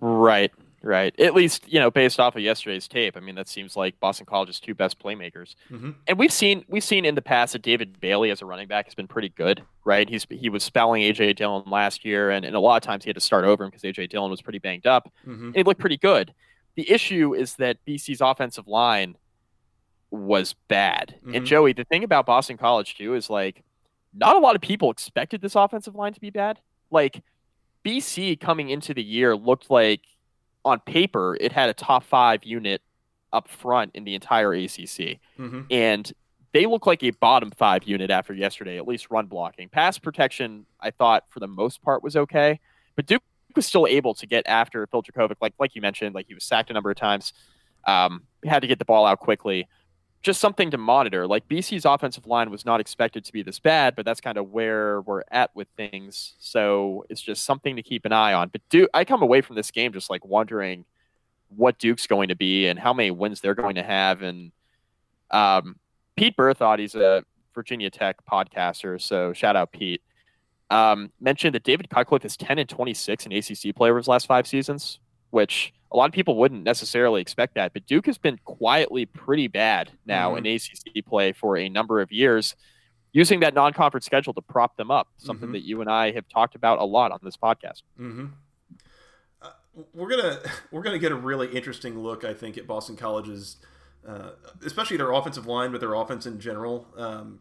[0.01, 1.19] Right, right.
[1.19, 4.27] At least you know, based off of yesterday's tape, I mean, that seems like Boston
[4.27, 5.55] College's two best playmakers.
[5.71, 5.91] Mm-hmm.
[6.07, 8.87] And we've seen we've seen in the past that David Bailey as a running back
[8.87, 10.09] has been pretty good, right?
[10.09, 13.09] He's he was spelling AJ Dillon last year, and, and a lot of times he
[13.09, 15.13] had to start over him because AJ Dillon was pretty banged up.
[15.27, 15.47] Mm-hmm.
[15.47, 16.35] And he looked pretty good.
[16.75, 19.17] The issue is that BC's offensive line
[20.11, 21.17] was bad.
[21.19, 21.35] Mm-hmm.
[21.35, 23.63] And Joey, the thing about Boston College too is like
[24.15, 26.61] not a lot of people expected this offensive line to be bad.
[26.91, 27.23] Like
[27.85, 30.03] BC coming into the year looked like
[30.65, 32.83] on paper it had a top five unit
[33.33, 35.63] up front in the entire ACC, mm-hmm.
[35.71, 36.13] and
[36.53, 39.69] they look like a bottom five unit after yesterday, at least run blocking.
[39.69, 42.61] Pass protection, I thought for the most part was okay,
[42.95, 43.23] but Duke
[43.57, 46.45] was still able to get after Phil Jurkovec, like like you mentioned, like he was
[46.45, 47.33] sacked a number of times.
[47.85, 49.67] Um, had to get the ball out quickly
[50.23, 51.27] just something to monitor.
[51.27, 54.51] Like BC's offensive line was not expected to be this bad, but that's kind of
[54.51, 56.35] where we're at with things.
[56.39, 58.49] So it's just something to keep an eye on.
[58.49, 60.85] But Duke, I come away from this game just like wondering
[61.49, 64.23] what Duke's going to be and how many wins they're going to have.
[64.23, 64.53] And
[65.31, 65.77] um,
[66.17, 70.03] Pete Berthoud, he's a Virginia Tech podcaster, so shout out Pete.
[70.71, 74.27] Um, mentioned that David Cutcliffe is 10 and 26 in ACC play over his last
[74.27, 78.39] five seasons, which a lot of people wouldn't necessarily expect that, but Duke has been
[78.45, 80.47] quietly pretty bad now mm-hmm.
[80.47, 82.57] in ACC play for a number of years,
[83.13, 85.09] using that non-conference schedule to prop them up.
[85.19, 85.53] Something mm-hmm.
[85.53, 87.83] that you and I have talked about a lot on this podcast.
[88.01, 88.27] Mm-hmm.
[89.43, 89.51] Uh,
[89.93, 90.39] we're gonna
[90.71, 93.57] we're gonna get a really interesting look, I think, at Boston College's,
[94.07, 94.31] uh,
[94.65, 96.87] especially their offensive line, but their offense in general.
[96.97, 97.41] Um,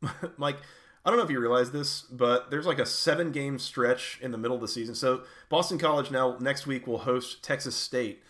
[0.36, 0.58] Mike,
[1.08, 4.30] I don't know if you realize this, but there's like a seven game stretch in
[4.30, 4.94] the middle of the season.
[4.94, 8.22] So Boston College now next week will host Texas State.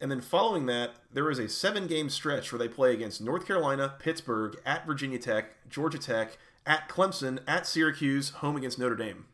[0.00, 3.48] And then following that, there is a seven game stretch where they play against North
[3.48, 9.24] Carolina, Pittsburgh, at Virginia Tech, Georgia Tech, at Clemson, at Syracuse, home against Notre Dame.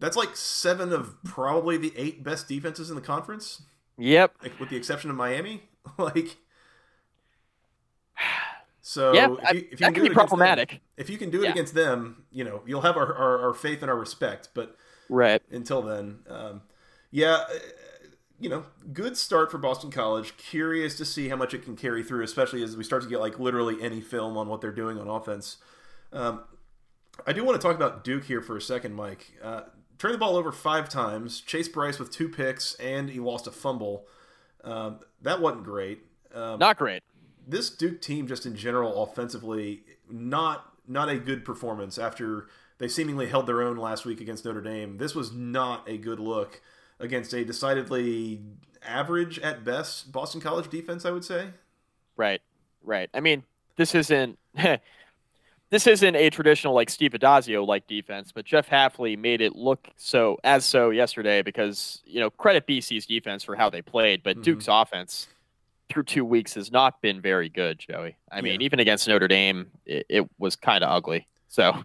[0.00, 3.62] That's like seven of probably the eight best defenses in the conference.
[3.96, 4.34] Yep.
[4.42, 5.62] Like, with the exception of Miami.
[5.96, 6.36] like
[8.82, 10.70] so yeah, if you, if you that can, be problematic.
[10.70, 11.50] Them, if you can do it yeah.
[11.50, 14.48] against them, you know you'll have our, our, our, faith and our respect.
[14.54, 14.76] But
[15.08, 16.62] right until then, um,
[17.10, 17.58] yeah, uh,
[18.38, 20.36] you know, good start for Boston College.
[20.36, 23.20] Curious to see how much it can carry through, especially as we start to get
[23.20, 25.58] like literally any film on what they're doing on offense.
[26.12, 26.42] Um,
[27.26, 29.32] I do want to talk about Duke here for a second, Mike.
[29.42, 29.62] Uh,
[29.98, 31.42] turned the ball over five times.
[31.42, 34.06] Chase Brice with two picks, and he lost a fumble.
[34.64, 36.00] Um, that wasn't great.
[36.34, 37.02] Um, Not great
[37.46, 42.48] this Duke team, just in general, offensively, not not a good performance after
[42.78, 44.96] they seemingly held their own last week against Notre Dame.
[44.96, 46.60] This was not a good look
[46.98, 48.40] against a decidedly
[48.84, 51.50] average at best Boston College defense, I would say.
[52.16, 52.40] Right,
[52.82, 53.08] right.
[53.14, 53.44] I mean,
[53.76, 54.38] this isn't
[55.70, 59.88] this isn't a traditional like Steve Addazio like defense, but Jeff Hafley made it look
[59.96, 64.36] so as so yesterday because you know credit BC's defense for how they played, but
[64.36, 64.42] mm-hmm.
[64.42, 65.28] Duke's offense
[65.90, 68.16] through two weeks has not been very good, Joey.
[68.30, 71.26] I mean, even against Notre Dame, it, it was kind of ugly.
[71.48, 71.84] So,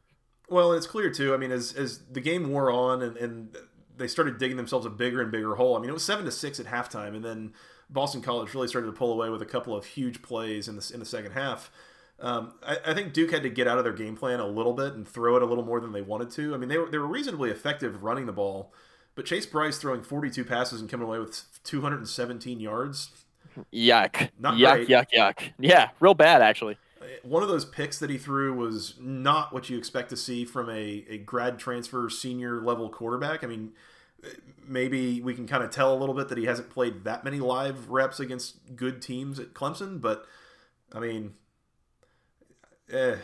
[0.50, 1.34] well, it's clear too.
[1.34, 3.58] I mean, as as the game wore on and, and
[3.98, 5.76] they started digging themselves a bigger and bigger hole.
[5.76, 7.54] I mean, it was seven to six at halftime, and then
[7.90, 10.92] Boston College really started to pull away with a couple of huge plays in the
[10.94, 11.72] in the second half.
[12.18, 14.72] Um, I, I, think Duke had to get out of their game plan a little
[14.72, 16.54] bit and throw it a little more than they wanted to.
[16.54, 18.74] I mean, they were they were reasonably effective running the ball,
[19.16, 23.10] but Chase Brice throwing 42 passes and coming away with 217 yards
[23.74, 24.30] Yuck.
[24.40, 24.88] Not yuck, great.
[24.88, 25.52] yuck, yuck.
[25.60, 26.78] Yeah, real bad actually.
[27.24, 30.70] One of those picks that he threw was not what you expect to see from
[30.70, 33.44] a, a grad transfer senior level quarterback.
[33.44, 33.74] I mean,
[34.68, 37.40] maybe we can kind of tell a little bit that he hasn't played that many
[37.40, 40.26] live reps against good teams at Clemson, but
[40.94, 41.34] I mean,
[42.92, 43.18] eh,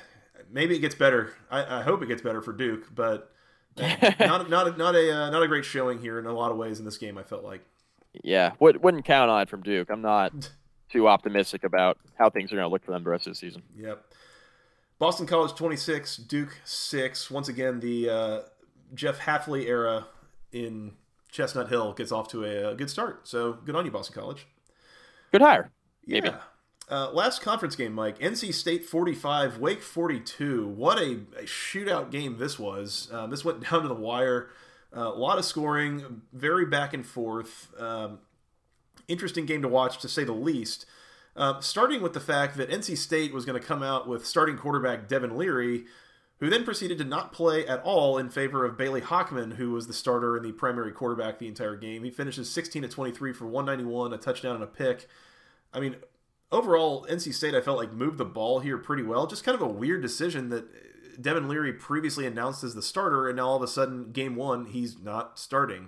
[0.51, 1.33] maybe it gets better.
[1.49, 3.33] I, I, hope it gets better for Duke, but
[3.77, 6.79] not not not a uh, not a great showing here in a lot of ways
[6.79, 7.17] in this game.
[7.17, 7.61] I felt like.
[8.23, 9.89] Yeah, would, wouldn't count on it from Duke.
[9.89, 10.51] I'm not
[10.91, 13.37] too optimistic about how things are going to look for them the rest of the
[13.37, 13.63] season.
[13.77, 14.03] Yep.
[14.99, 17.31] Boston College 26, Duke 6.
[17.31, 18.39] Once again, the uh,
[18.93, 20.05] Jeff Hafley era
[20.51, 20.91] in
[21.31, 23.27] Chestnut Hill gets off to a, a, good start.
[23.27, 24.45] So good on you, Boston College.
[25.31, 25.71] Good hire.
[26.05, 26.27] Maybe.
[26.27, 26.37] Yeah.
[26.89, 28.19] Uh, last conference game, Mike.
[28.19, 30.67] NC State 45, Wake 42.
[30.67, 33.09] What a, a shootout game this was.
[33.13, 34.49] Um, this went down to the wire.
[34.95, 37.69] Uh, a lot of scoring, very back and forth.
[37.79, 38.19] Um,
[39.07, 40.85] interesting game to watch, to say the least.
[41.35, 44.57] Uh, starting with the fact that NC State was going to come out with starting
[44.57, 45.85] quarterback Devin Leary,
[46.39, 49.87] who then proceeded to not play at all in favor of Bailey Hockman, who was
[49.87, 52.03] the starter and the primary quarterback the entire game.
[52.03, 55.07] He finishes 16 to 23 for 191, a touchdown and a pick.
[55.73, 55.95] I mean,
[56.51, 59.25] overall, NC State, I felt like moved the ball here pretty well.
[59.27, 60.65] Just kind of a weird decision that
[61.19, 64.65] Devin Leary previously announced as the starter, and now all of a sudden, game one,
[64.65, 65.87] he's not starting.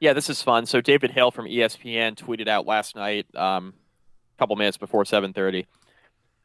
[0.00, 0.66] Yeah, this is fun.
[0.66, 3.74] So David Hale from ESPN tweeted out last night, um,
[4.36, 5.66] a couple minutes before 7:30.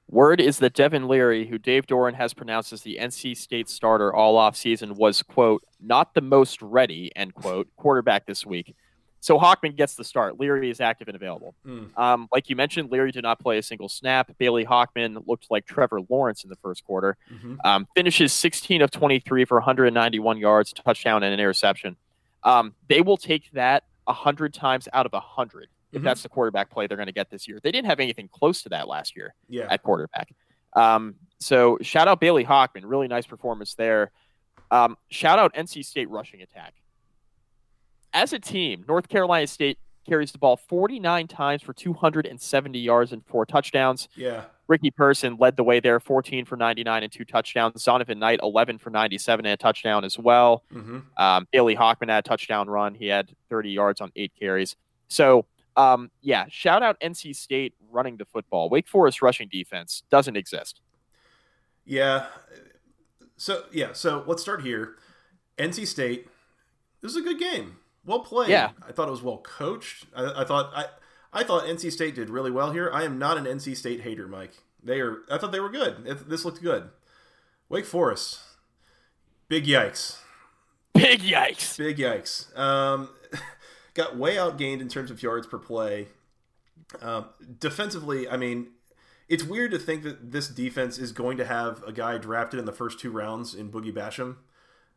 [0.09, 4.13] Word is that Devin Leary, who Dave Doeren has pronounced as the NC State starter
[4.13, 8.75] all off season, was quote not the most ready end quote quarterback this week.
[9.23, 10.38] So Hockman gets the start.
[10.38, 11.55] Leary is active and available.
[11.65, 11.97] Mm.
[11.97, 14.29] Um, like you mentioned, Leary did not play a single snap.
[14.38, 17.15] Bailey Hockman looked like Trevor Lawrence in the first quarter.
[17.33, 17.55] Mm-hmm.
[17.63, 21.95] Um, finishes 16 of 23 for 191 yards, touchdown, and an interception.
[22.43, 26.05] Um, they will take that 100 times out of 100 if mm-hmm.
[26.05, 27.62] that's the quarterback play they're going to get this year.
[27.63, 29.67] They didn't have anything close to that last year yeah.
[29.69, 30.36] at quarterback.
[30.73, 32.81] Um, so shout out Bailey Hockman.
[32.83, 34.12] Really nice performance there.
[34.69, 36.73] Um, shout out NC State rushing attack
[38.13, 43.26] as a team, North Carolina State carries the ball 49 times for 270 yards and
[43.26, 44.08] four touchdowns.
[44.15, 44.45] Yeah.
[44.67, 47.84] Ricky Person led the way there, 14 for 99 and two touchdowns.
[47.84, 50.63] Zonovan Knight, 11 for 97 and a touchdown as well.
[50.73, 50.99] Mm-hmm.
[51.17, 52.95] Um, Bailey Hockman had a touchdown run.
[52.95, 54.76] He had 30 yards on eight carries.
[55.08, 55.45] So,
[55.76, 58.69] um, yeah, shout out NC State running the football.
[58.69, 60.82] Wake Forest rushing defense doesn't exist.
[61.86, 62.28] Yeah.
[63.36, 64.95] So, yeah, so let's start here.
[65.58, 66.28] NC State,
[67.02, 68.49] this is a good game well played.
[68.49, 70.05] Yeah, I thought it was well coached.
[70.15, 70.85] I, I, thought I
[71.31, 72.89] I thought NC State did really well here.
[72.93, 74.53] I am not an NC State hater, Mike.
[74.83, 75.19] They are.
[75.31, 76.05] I thought they were good.
[76.05, 76.89] It, this looked good.
[77.69, 78.39] Wake Forest,
[79.47, 80.17] big yikes.
[80.93, 81.77] Big yikes.
[81.77, 82.55] Big yikes.
[82.57, 83.09] Um,
[83.93, 86.09] got way outgained in terms of yards per play.
[87.01, 87.25] Um,
[87.59, 88.67] defensively, I mean,
[89.27, 92.65] it's weird to think that this defense is going to have a guy drafted in
[92.65, 94.35] the first two rounds in Boogie Basham.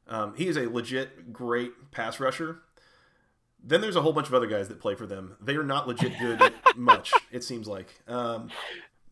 [0.08, 2.60] Um, he is a legit great pass rusher.
[3.66, 5.36] Then there's a whole bunch of other guys that play for them.
[5.40, 6.40] They are not legit good
[6.76, 8.00] much, it seems like.
[8.06, 8.48] Um,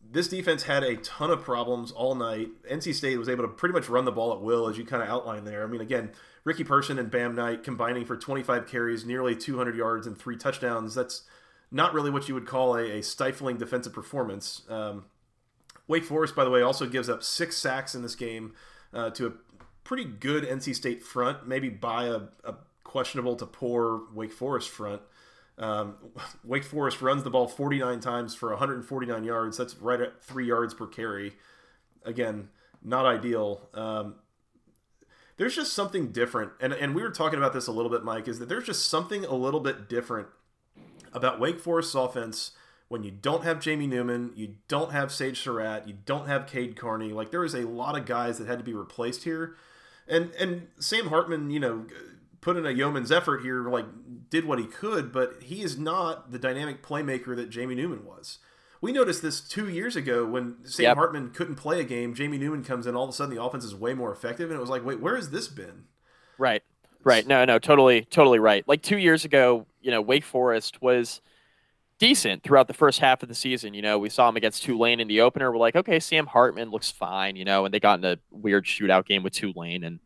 [0.09, 2.47] this defense had a ton of problems all night.
[2.71, 5.03] NC State was able to pretty much run the ball at will, as you kind
[5.03, 5.63] of outlined there.
[5.63, 6.11] I mean, again,
[6.45, 10.95] Ricky Person and Bam Knight combining for 25 carries, nearly 200 yards, and three touchdowns.
[10.95, 11.23] That's
[11.69, 14.61] not really what you would call a, a stifling defensive performance.
[14.69, 15.05] Um,
[15.87, 18.53] Wake Forest, by the way, also gives up six sacks in this game
[18.93, 19.31] uh, to a
[19.83, 22.55] pretty good NC State front, maybe by a, a
[22.95, 25.01] questionable to poor Wake Forest front.
[25.57, 25.95] Um,
[26.45, 29.57] Wake Forest runs the ball 49 times for 149 yards.
[29.57, 31.33] That's right at three yards per carry.
[32.05, 32.47] Again,
[32.81, 33.67] not ideal.
[33.73, 34.15] Um,
[35.35, 38.29] there's just something different, and and we were talking about this a little bit, Mike.
[38.29, 40.29] Is that there's just something a little bit different
[41.11, 42.51] about Wake Forest's offense
[42.87, 46.77] when you don't have Jamie Newman, you don't have Sage Surratt, you don't have Cade
[46.77, 47.11] Carney.
[47.11, 49.57] Like there is a lot of guys that had to be replaced here,
[50.07, 51.87] and and Sam Hartman, you know,
[52.45, 53.87] put in a yeoman's effort here, like
[54.29, 58.37] did what he could, but he is not the dynamic playmaker that Jamie Newman was.
[58.81, 60.97] We noticed this two years ago when Sam yep.
[60.97, 62.13] Hartman couldn't play a game.
[62.13, 64.57] Jamie Newman comes in, all of a sudden the offense is way more effective, and
[64.57, 65.85] it was like, wait, where has this been?
[66.37, 66.61] Right,
[67.03, 67.25] right.
[67.25, 68.63] No, no, totally, totally right.
[68.67, 71.21] Like two years ago, you know, Wake Forest was
[71.97, 73.73] decent throughout the first half of the season.
[73.73, 75.51] You know, we saw him against Tulane in the opener.
[75.51, 78.65] We're like, okay, Sam Hartman looks fine, you know, and they got in a weird
[78.65, 79.99] shootout game with Tulane and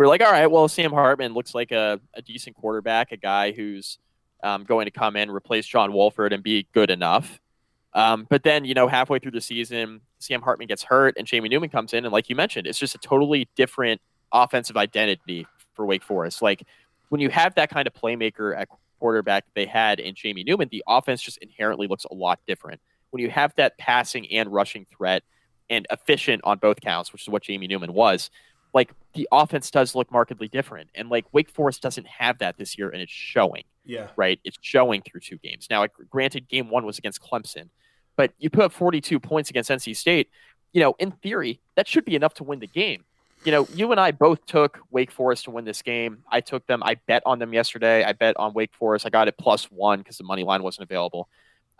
[0.00, 3.18] we are like, all right, well, Sam Hartman looks like a, a decent quarterback, a
[3.18, 3.98] guy who's
[4.42, 7.38] um, going to come in, replace John Wolford, and be good enough.
[7.92, 11.50] Um, but then, you know, halfway through the season, Sam Hartman gets hurt, and Jamie
[11.50, 14.00] Newman comes in, and like you mentioned, it's just a totally different
[14.32, 16.40] offensive identity for Wake Forest.
[16.40, 16.62] Like
[17.10, 18.68] when you have that kind of playmaker at
[19.00, 22.80] quarterback they had in Jamie Newman, the offense just inherently looks a lot different.
[23.10, 25.24] When you have that passing and rushing threat
[25.68, 28.30] and efficient on both counts, which is what Jamie Newman was,
[28.72, 30.90] like the offense does look markedly different.
[30.94, 33.64] And like Wake Forest doesn't have that this year, and it's showing.
[33.84, 34.08] Yeah.
[34.16, 34.38] Right.
[34.44, 35.66] It's showing through two games.
[35.70, 37.70] Now, granted, game one was against Clemson,
[38.16, 40.28] but you put up 42 points against NC State.
[40.72, 43.04] You know, in theory, that should be enough to win the game.
[43.44, 46.18] You know, you and I both took Wake Forest to win this game.
[46.30, 46.82] I took them.
[46.84, 48.04] I bet on them yesterday.
[48.04, 49.06] I bet on Wake Forest.
[49.06, 51.28] I got it plus one because the money line wasn't available.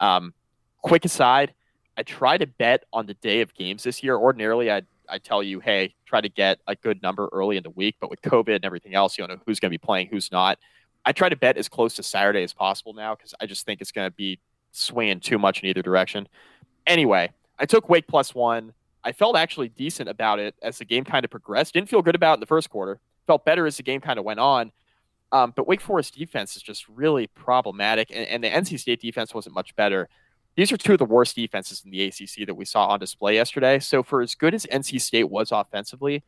[0.00, 0.32] Um,
[0.80, 1.52] quick aside,
[1.98, 4.16] I try to bet on the day of games this year.
[4.16, 7.70] Ordinarily, I'd I tell you, hey, try to get a good number early in the
[7.70, 7.96] week.
[8.00, 10.30] But with COVID and everything else, you don't know who's going to be playing, who's
[10.30, 10.58] not.
[11.04, 13.80] I try to bet as close to Saturday as possible now because I just think
[13.80, 14.38] it's going to be
[14.72, 16.28] swinging too much in either direction.
[16.86, 18.72] Anyway, I took Wake plus one.
[19.02, 21.72] I felt actually decent about it as the game kind of progressed.
[21.72, 23.00] Didn't feel good about it in the first quarter.
[23.26, 24.72] Felt better as the game kind of went on.
[25.32, 29.32] Um, but Wake Forest defense is just really problematic, and, and the NC State defense
[29.32, 30.08] wasn't much better
[30.56, 33.34] these are two of the worst defenses in the ACC that we saw on display
[33.34, 33.78] yesterday.
[33.78, 36.22] So, for as good as NC State was offensively,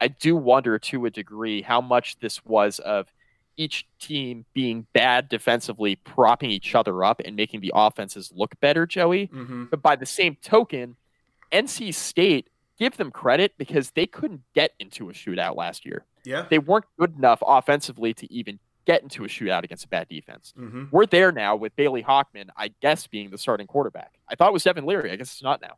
[0.00, 3.12] I do wonder to a degree how much this was of
[3.56, 8.86] each team being bad defensively, propping each other up and making the offenses look better,
[8.86, 9.26] Joey.
[9.26, 9.64] Mm-hmm.
[9.64, 10.96] But by the same token,
[11.52, 12.48] NC State,
[12.78, 16.04] give them credit because they couldn't get into a shootout last year.
[16.24, 16.46] Yeah.
[16.48, 20.54] They weren't good enough offensively to even get into a shootout against a bad defense.
[20.58, 20.84] Mm-hmm.
[20.90, 24.14] We're there now with Bailey Hockman, I guess, being the starting quarterback.
[24.26, 25.12] I thought it was Devin Leary.
[25.12, 25.76] I guess it's not now.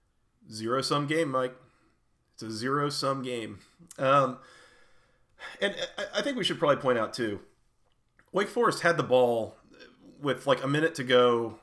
[0.50, 1.56] Zero sum game, Mike.
[2.34, 3.58] It's a zero sum game.
[3.98, 4.38] Um,
[5.60, 7.40] and I, I think we should probably point out too.
[8.30, 9.56] Wake Forest had the ball
[10.22, 11.58] with like a minute to go,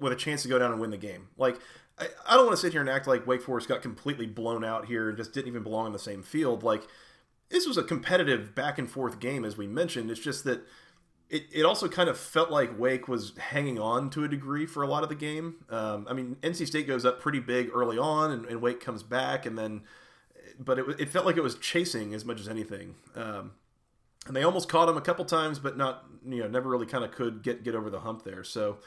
[0.00, 1.28] with a chance to go down and win the game.
[1.36, 1.60] Like
[1.96, 4.64] I, I don't want to sit here and act like Wake Forest got completely blown
[4.64, 6.64] out here and just didn't even belong in the same field.
[6.64, 6.82] Like
[7.50, 10.10] this was a competitive back and forth game, as we mentioned.
[10.10, 10.66] It's just that
[11.30, 14.82] it, it also kind of felt like Wake was hanging on to a degree for
[14.82, 15.56] a lot of the game.
[15.68, 19.02] Um, I mean, NC State goes up pretty big early on, and, and Wake comes
[19.02, 19.82] back, and then,
[20.58, 22.94] but it, it felt like it was chasing as much as anything.
[23.14, 23.52] Um,
[24.26, 27.04] and they almost caught him a couple times, but not, you know, never really kind
[27.04, 28.42] of could get get over the hump there.
[28.42, 28.78] So,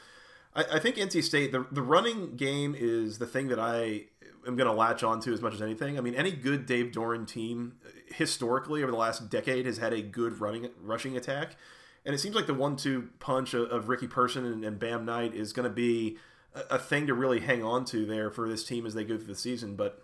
[0.54, 4.06] I, I think NC State, the the running game is the thing that I
[4.46, 5.96] am going to latch onto as much as anything.
[5.96, 7.74] I mean, any good Dave Doeren team
[8.08, 11.56] historically over the last decade has had a good running rushing attack.
[12.04, 15.34] And it seems like the one-two punch of, of Ricky Person and, and, Bam Knight
[15.34, 16.16] is going to be
[16.54, 19.16] a, a, thing to really hang on to there for this team as they go
[19.16, 19.76] through the season.
[19.76, 20.02] But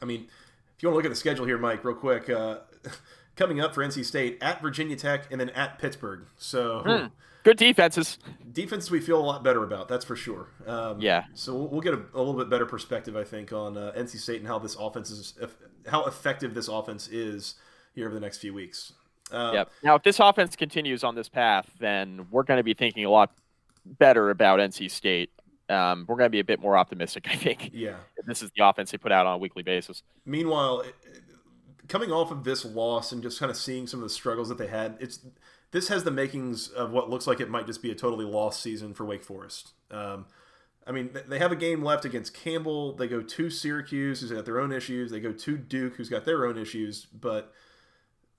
[0.00, 0.28] I mean,
[0.76, 2.58] if you want to look at the schedule here, Mike, real quick, uh,
[3.36, 6.26] coming up for NC State at Virginia Tech and then at Pittsburgh.
[6.36, 7.10] So mm,
[7.42, 8.18] good defenses.
[8.52, 9.88] Defenses we feel a lot better about.
[9.88, 10.48] That's for sure.
[10.66, 11.24] Um, yeah.
[11.34, 14.18] So we'll, we'll get a, a, little bit better perspective, I think, on uh, NC
[14.18, 15.34] State and how this offense is,
[15.88, 17.54] how effective this offense is
[17.94, 18.92] here over the next few weeks.
[19.30, 19.70] Uh, yep.
[19.82, 23.10] Now, if this offense continues on this path, then we're going to be thinking a
[23.10, 23.32] lot
[23.84, 25.30] better about NC State.
[25.68, 27.70] Um, we're going to be a bit more optimistic, I think.
[27.72, 27.96] Yeah.
[28.26, 30.02] This is the offense they put out on a weekly basis.
[30.24, 30.84] Meanwhile,
[31.88, 34.58] coming off of this loss and just kind of seeing some of the struggles that
[34.58, 35.20] they had, it's
[35.70, 38.62] this has the makings of what looks like it might just be a totally lost
[38.62, 39.72] season for Wake Forest.
[39.90, 40.26] Um,
[40.86, 42.94] I mean, they have a game left against Campbell.
[42.94, 45.10] They go to Syracuse, who's got their own issues.
[45.10, 47.04] They go to Duke, who's got their own issues.
[47.06, 47.52] But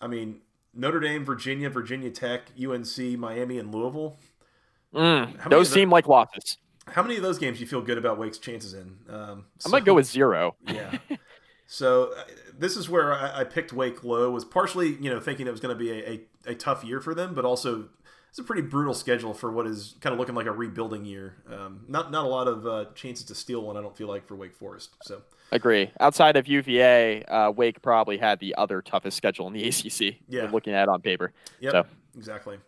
[0.02, 0.42] I mean,
[0.74, 4.18] Notre Dame, Virginia, Virginia Tech, UNC, Miami, and Louisville.
[4.94, 6.58] Mm, those seem like losses.
[6.88, 8.98] How many of those games do you feel good about Wake's chances in?
[9.10, 10.56] Um, so, I'm gonna go with zero.
[10.68, 10.98] yeah.
[11.72, 12.24] So uh,
[12.58, 14.32] this is where I, I, picked Wake low.
[14.32, 17.00] Was partially you know thinking it was going to be a, a, a, tough year
[17.00, 17.90] for them, but also
[18.30, 21.36] it's a pretty brutal schedule for what is kind of looking like a rebuilding year.
[21.52, 23.76] Um, not not a lot of uh, chances to steal one.
[23.78, 24.96] I don't feel like for Wake Forest.
[25.04, 25.92] So agree.
[26.00, 30.18] Outside of UVA, uh, Wake probably had the other toughest schedule in the ACC.
[30.28, 31.34] Yeah, looking at it on paper.
[31.60, 31.86] Yeah, so.
[32.16, 32.60] exactly.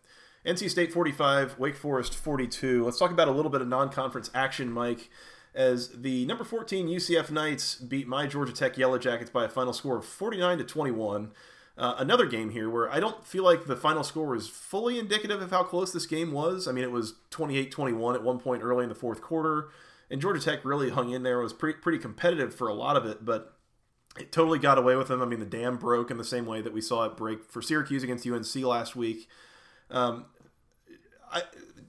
[0.46, 2.84] NC State 45, Wake Forest 42.
[2.84, 5.12] Let's talk about a little bit of non-conference action, Mike.
[5.54, 9.74] As the number 14 UCF Knights beat my Georgia Tech Yellow Jackets by a final
[9.74, 11.32] score of 49 to 21.
[11.82, 15.42] Uh, another game here where I don't feel like the final score was fully indicative
[15.42, 16.68] of how close this game was.
[16.68, 19.70] I mean, it was 28 21 at one point early in the fourth quarter,
[20.08, 21.40] and Georgia Tech really hung in there.
[21.40, 23.58] It was pretty, pretty competitive for a lot of it, but
[24.16, 25.24] it totally got away with them.
[25.24, 27.64] I mean, the dam broke in the same way that we saw it break for
[27.64, 29.28] Syracuse against UNC last week.
[29.90, 30.26] Um,
[31.34, 31.42] I,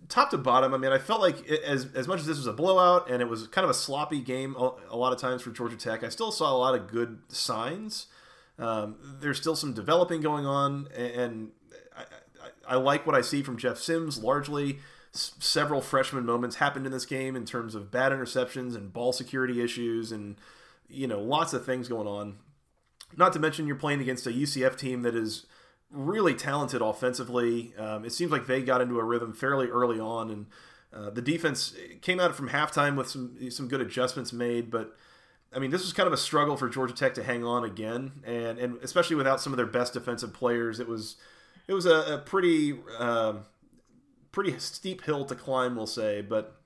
[0.09, 2.47] top to bottom, I mean, I felt like it, as as much as this was
[2.47, 5.43] a blowout and it was kind of a sloppy game a, a lot of times
[5.43, 8.07] for Georgia Tech, I still saw a lot of good signs.
[8.62, 11.50] Um, there's still some developing going on, and
[11.96, 14.22] I, I, I, like what I see from Jeff Sims.
[14.22, 14.78] Largely,
[15.14, 19.12] S- several freshman moments happened in this game in terms of bad interceptions and ball
[19.12, 20.36] security issues, and
[20.88, 22.36] you know, lots of things going on.
[23.16, 25.46] Not to mention, you're playing against a UCF team that is
[25.90, 27.74] really talented offensively.
[27.76, 30.46] Um, it seems like they got into a rhythm fairly early on, and
[30.94, 34.70] uh, the defense came out from halftime with some some good adjustments made.
[34.70, 34.96] But
[35.55, 38.12] I mean, this was kind of a struggle for Georgia Tech to hang on again,
[38.24, 41.16] and and especially without some of their best defensive players, it was
[41.68, 43.34] it was a, a pretty uh,
[44.30, 46.22] pretty steep hill to climb, we'll say.
[46.22, 46.57] But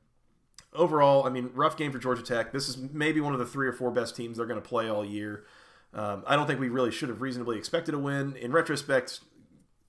[0.72, 2.52] overall, I mean, rough game for Georgia Tech.
[2.52, 4.88] This is maybe one of the three or four best teams they're going to play
[4.88, 5.44] all year.
[5.92, 8.36] Um, I don't think we really should have reasonably expected a win.
[8.36, 9.20] In retrospect,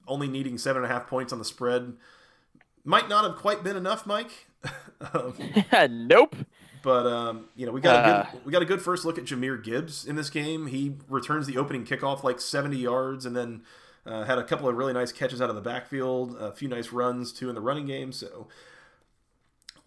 [0.08, 1.94] only needing seven and a half points on the spread
[2.84, 4.48] might not have quite been enough, Mike.
[5.14, 5.36] um,
[6.08, 6.36] nope.
[6.82, 9.18] But um, you know, we got uh, a good, we got a good first look
[9.18, 10.68] at Jahmyr Gibbs in this game.
[10.68, 13.64] He returns the opening kickoff like 70 yards, and then
[14.06, 16.92] uh, had a couple of really nice catches out of the backfield, a few nice
[16.92, 18.12] runs too in the running game.
[18.12, 18.48] So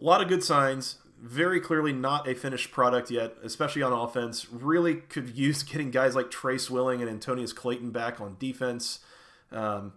[0.01, 4.51] a lot of good signs very clearly not a finished product yet, especially on offense.
[4.51, 9.01] Really could use getting guys like Tre Swilling and Antonneous Clayton back on defense.
[9.53, 9.95] Um,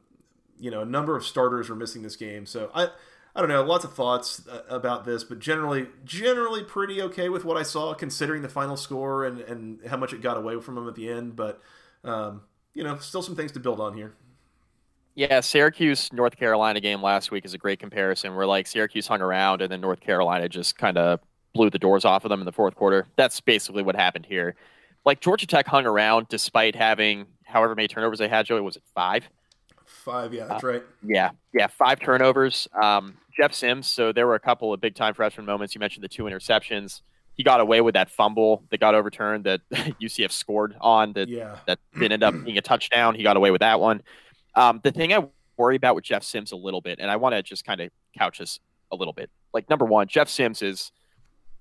[0.60, 2.90] you know, a number of starters were missing this game, so I.
[3.36, 7.44] I don't know, lots of thoughts uh, about this, but generally, generally pretty okay with
[7.44, 10.76] what I saw, considering the final score and, and how much it got away from
[10.76, 11.36] them at the end.
[11.36, 11.60] But
[12.04, 12.42] um,
[12.74, 14.14] you know, still some things to build on here.
[15.16, 19.22] Yeah, Syracuse North Carolina game last week is a great comparison where like Syracuse hung
[19.22, 21.20] around and then North Carolina just kind of
[21.54, 23.08] blew the doors off of them in the fourth quarter.
[23.16, 24.56] That's basically what happened here.
[25.06, 28.84] Like Georgia Tech hung around despite having however many turnovers they had, Joey, was it
[28.96, 29.30] five?
[29.86, 30.84] Five, yeah, that's uh, right.
[31.06, 32.68] Yeah, yeah, five turnovers.
[32.82, 35.74] Um, Jeff Sims, so there were a couple of big time freshman moments.
[35.76, 37.02] You mentioned the two interceptions.
[37.36, 41.58] He got away with that fumble that got overturned that UCF scored on that yeah.
[41.66, 43.16] that didn't end up being a touchdown.
[43.16, 44.04] He got away with that one.
[44.56, 45.28] Um, the thing I
[45.58, 47.90] worry about with Jeff Sims a little bit, and I want to just kind of
[48.18, 48.60] couch this
[48.92, 49.30] a little bit.
[49.54, 50.92] Like number one, Jeff Sims is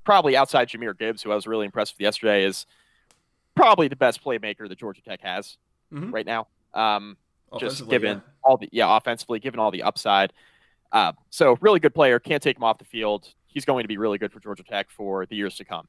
[0.05, 2.67] probably outside Jahmyr Gibbs, who I was really impressed with yesterday, is
[3.55, 5.57] probably the best playmaker that Georgia Tech has
[5.93, 6.11] mm-hmm.
[6.11, 6.49] right now.
[6.75, 7.17] Um,
[7.59, 8.33] just given yeah.
[8.43, 10.33] all the yeah offensively, given all the upside.
[10.93, 12.19] Uh, so really good player.
[12.19, 13.33] Can't take him off the field.
[13.47, 15.89] He's going to be really good for Georgia Tech for the years to come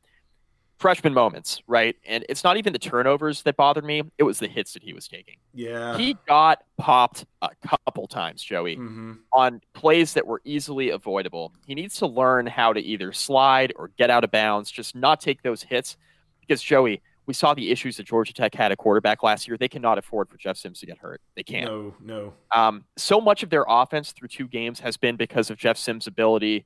[0.84, 1.96] freshman moments, right?
[2.06, 4.94] And it's not even the turnovers that bothered me; it was the hits that he
[4.94, 5.38] was taking.
[5.54, 9.14] Yeah, he got popped a couple times, Joey, mm-hmm.
[9.32, 11.54] on plays that were easily avoidable.
[11.66, 15.22] He needs to learn how to either slide or get out of bounds, just not
[15.22, 15.96] take those hits.
[16.42, 19.58] Because Joey, we saw the issues that Georgia Tech had a quarterback last year.
[19.58, 21.22] They cannot afford for Jeff Sims to get hurt.
[21.36, 21.72] They can't.
[21.72, 22.34] No, no.
[22.54, 26.08] Um, so much of their offense through two games has been because of Jeff Sims'
[26.08, 26.66] ability.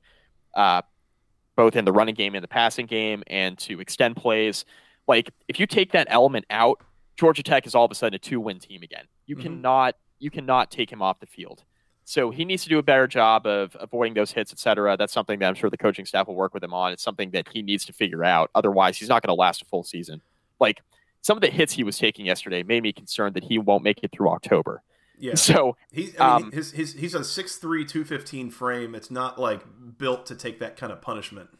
[0.54, 0.82] Uh,
[1.58, 4.64] both in the running game and the passing game and to extend plays.
[5.08, 6.80] Like if you take that element out,
[7.16, 9.06] Georgia Tech is all of a sudden a two-win team again.
[9.26, 9.42] You mm-hmm.
[9.42, 11.64] cannot you cannot take him off the field.
[12.04, 14.96] So he needs to do a better job of avoiding those hits, et cetera.
[14.96, 16.92] That's something that I'm sure the coaching staff will work with him on.
[16.92, 18.50] It's something that he needs to figure out.
[18.54, 20.22] Otherwise, he's not going to last a full season.
[20.60, 20.82] Like
[21.22, 24.00] some of the hits he was taking yesterday made me concerned that he won't make
[24.02, 24.82] it through October.
[25.18, 25.32] Yeah.
[25.36, 28.94] So he's I mean, um, his, his he's a 6'3", 215 frame.
[28.94, 29.62] It's not like
[29.98, 31.50] built to take that kind of punishment.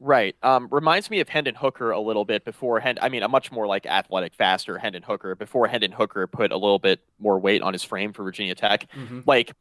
[0.00, 0.36] Right.
[0.42, 3.50] Um, reminds me of Hendon Hooker a little bit before Hend- I mean, a much
[3.50, 7.62] more like athletic, faster Hendon Hooker before Hendon Hooker put a little bit more weight
[7.62, 8.86] on his frame for Virginia Tech.
[8.92, 9.20] Mm-hmm.
[9.26, 9.52] Like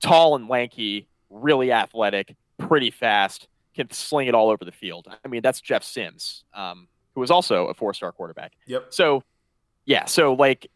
[0.00, 5.08] tall and lanky, really athletic, pretty fast, can sling it all over the field.
[5.24, 8.52] I mean, that's Jeff Sims, um, who was also a four-star quarterback.
[8.66, 8.86] Yep.
[8.90, 9.22] So,
[9.84, 10.04] yeah.
[10.06, 10.68] So like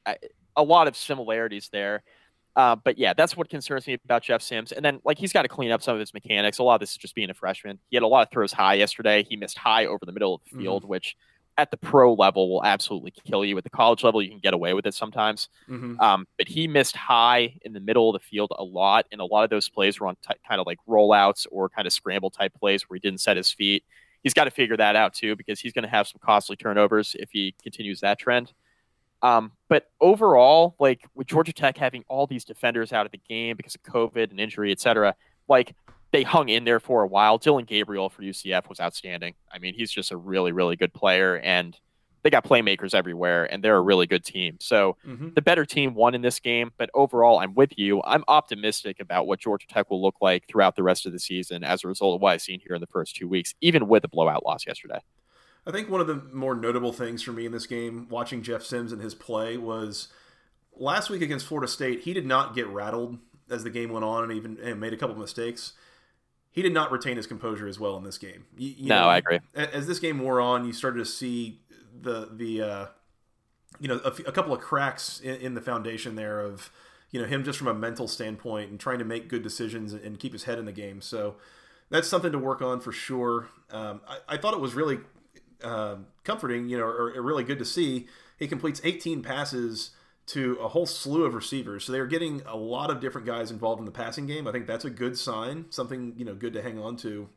[0.57, 2.03] a lot of similarities there.
[2.55, 4.73] Uh, but yeah, that's what concerns me about Jeff Sims.
[4.73, 6.59] And then, like, he's got to clean up some of his mechanics.
[6.59, 7.79] A lot of this is just being a freshman.
[7.91, 9.27] He had a lot of throws high yesterday.
[9.29, 10.91] He missed high over the middle of the field, mm-hmm.
[10.91, 11.17] which
[11.59, 13.59] at the pro level will absolutely kill you.
[13.59, 15.51] At the college level, you can get away with it sometimes.
[15.69, 16.01] Mm-hmm.
[16.01, 19.05] Um, but he missed high in the middle of the field a lot.
[19.13, 21.87] And a lot of those plays were on t- kind of like rollouts or kind
[21.87, 23.85] of scramble type plays where he didn't set his feet.
[24.27, 27.15] He's got to figure that out too because he's going to have some costly turnovers
[27.17, 28.53] if he continues that trend.
[29.23, 33.57] Um, but overall, like with Georgia Tech having all these defenders out of the game
[33.57, 35.15] because of COVID and injury, et cetera,
[35.47, 35.77] like
[36.11, 37.39] they hung in there for a while.
[37.39, 39.37] Dillon Gabriel for UCF was outstanding.
[39.53, 41.79] I mean, he's just a really, really good player, and
[42.27, 44.57] they got playmakers everywhere, and they're a really good team.
[44.59, 45.29] So mm-hmm.
[45.37, 48.03] the better team won in this game, but overall, I'm with you.
[48.03, 51.63] I'm optimistic about what Georgia Tech will look like throughout the rest of the season
[51.63, 54.03] as a result of what I've seen here in the first two weeks, even with
[54.03, 54.99] a blowout loss yesterday.
[55.69, 58.65] I think one of the more notable things for me in this game, watching Jeff
[58.65, 60.09] Sims and his play, was
[60.77, 62.01] last week against Florida State.
[62.01, 63.19] He did not get rattled
[63.49, 65.75] as the game went on, and even and made a couple mistakes.
[66.51, 68.47] He did not retain his composure as well in this game.
[68.57, 69.39] You, you no, know, I agree.
[69.55, 71.61] As this game wore on, you started to see
[72.03, 72.87] the the uh,
[73.81, 76.71] you know a, a, couple of cracks in, in, the foundation there of
[77.11, 80.19] you know him just from a mental standpoint and trying to make good decisions and
[80.19, 81.01] keep his head in the game.
[81.01, 81.37] So
[81.91, 83.49] that's something to work on for sure.
[83.71, 84.99] Um, I, I, thought it was really
[85.63, 88.07] uh, comforting, you know, or, or, really good to see.
[88.39, 89.91] He completes 18 passes
[90.27, 91.85] to a whole slew of receivers.
[91.85, 94.47] So they're getting a lot of different guys involved in the passing game.
[94.49, 97.29] I think that's a good sign, something, you know, good to hang on to.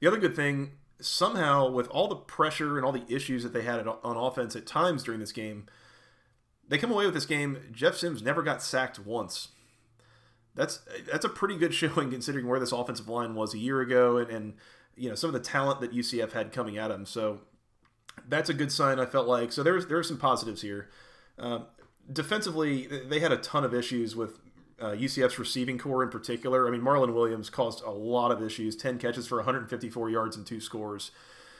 [0.00, 0.72] The other good thing,
[1.04, 4.66] somehow, with all the pressure and all the issues that they had on offense at
[4.66, 5.66] times during this game,
[6.68, 7.58] they come away with this game.
[7.72, 9.48] Jeff Sims never got sacked once.
[10.54, 10.80] That's
[11.10, 14.30] that's a pretty good showing considering where this offensive line was a year ago and,
[14.30, 14.54] and
[14.96, 17.06] you know some of the talent that UCF had coming at them.
[17.06, 17.40] So
[18.28, 18.98] that's a good sign.
[18.98, 20.88] I felt like so there's there are some positives here.
[21.38, 21.66] Um,
[22.10, 24.38] defensively, they had a ton of issues with
[24.82, 26.66] uh, UCF's receiving corps in particular.
[26.66, 28.76] I mean, Marlon Williams caused a lot of issues.
[28.76, 31.10] Ten catches for 154 yards and two scores.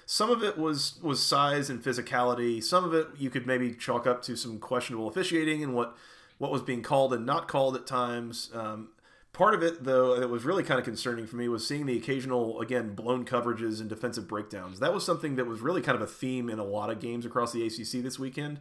[0.04, 2.62] Some of it was was size and physicality.
[2.62, 5.96] Some of it you could maybe chalk up to some questionable officiating and what
[6.38, 8.50] what was being called and not called at times.
[8.52, 8.88] Um,
[9.32, 11.96] Part of it, though, that was really kind of concerning for me was seeing the
[11.96, 14.78] occasional, again, blown coverages and defensive breakdowns.
[14.80, 17.24] That was something that was really kind of a theme in a lot of games
[17.24, 18.60] across the ACC this weekend.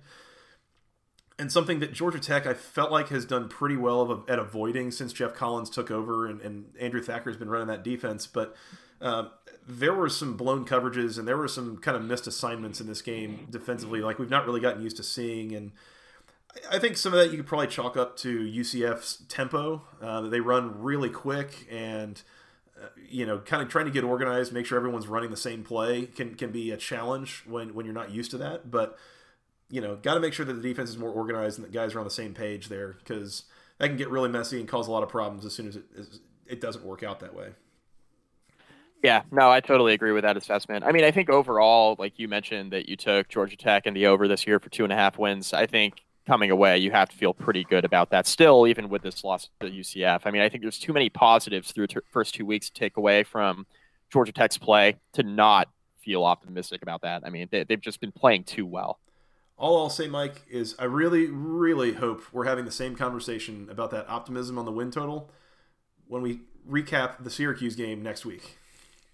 [1.41, 4.91] And something that Georgia Tech, I felt like, has done pretty well of, at avoiding
[4.91, 8.27] since Geoff Collins took over and, and Andrew Thacker has been running that defense.
[8.27, 8.55] But
[9.01, 9.29] uh,
[9.67, 13.01] there were some blown coverages and there were some kind of missed assignments in this
[13.01, 15.55] game defensively, like we've not really gotten used to seeing.
[15.55, 15.71] And
[16.69, 19.81] I think some of that you could probably chalk up to UCF's tempo.
[19.99, 22.21] Uh, they run really quick and
[22.79, 25.63] uh, you know, kind of trying to get organized, make sure everyone's running the same
[25.63, 28.69] play can can be a challenge when when you're not used to that.
[28.69, 28.95] But
[29.71, 31.95] you know, got to make sure that the defense is more organized and that guys
[31.95, 33.43] are on the same page there because
[33.79, 35.85] that can get really messy and cause a lot of problems as soon as it,
[35.97, 37.49] as it doesn't work out that way.
[39.03, 40.83] Yeah, no, I totally agree with that assessment.
[40.85, 44.05] I mean, I think overall, like you mentioned, that you took Georgia Tech and the
[44.05, 45.53] over this year for two and a half wins.
[45.53, 49.01] I think coming away, you have to feel pretty good about that still, even with
[49.01, 50.21] this loss to UCF.
[50.25, 52.97] I mean, I think there's too many positives through the first two weeks to take
[52.97, 53.65] away from
[54.11, 55.67] Georgia Tech's play to not
[56.03, 57.23] feel optimistic about that.
[57.25, 58.99] I mean, they, they've just been playing too well.
[59.61, 63.91] All I'll say, Mike, is I really, really hope we're having the same conversation about
[63.91, 65.29] that optimism on the win total
[66.07, 68.57] when we recap the Syracuse game next week.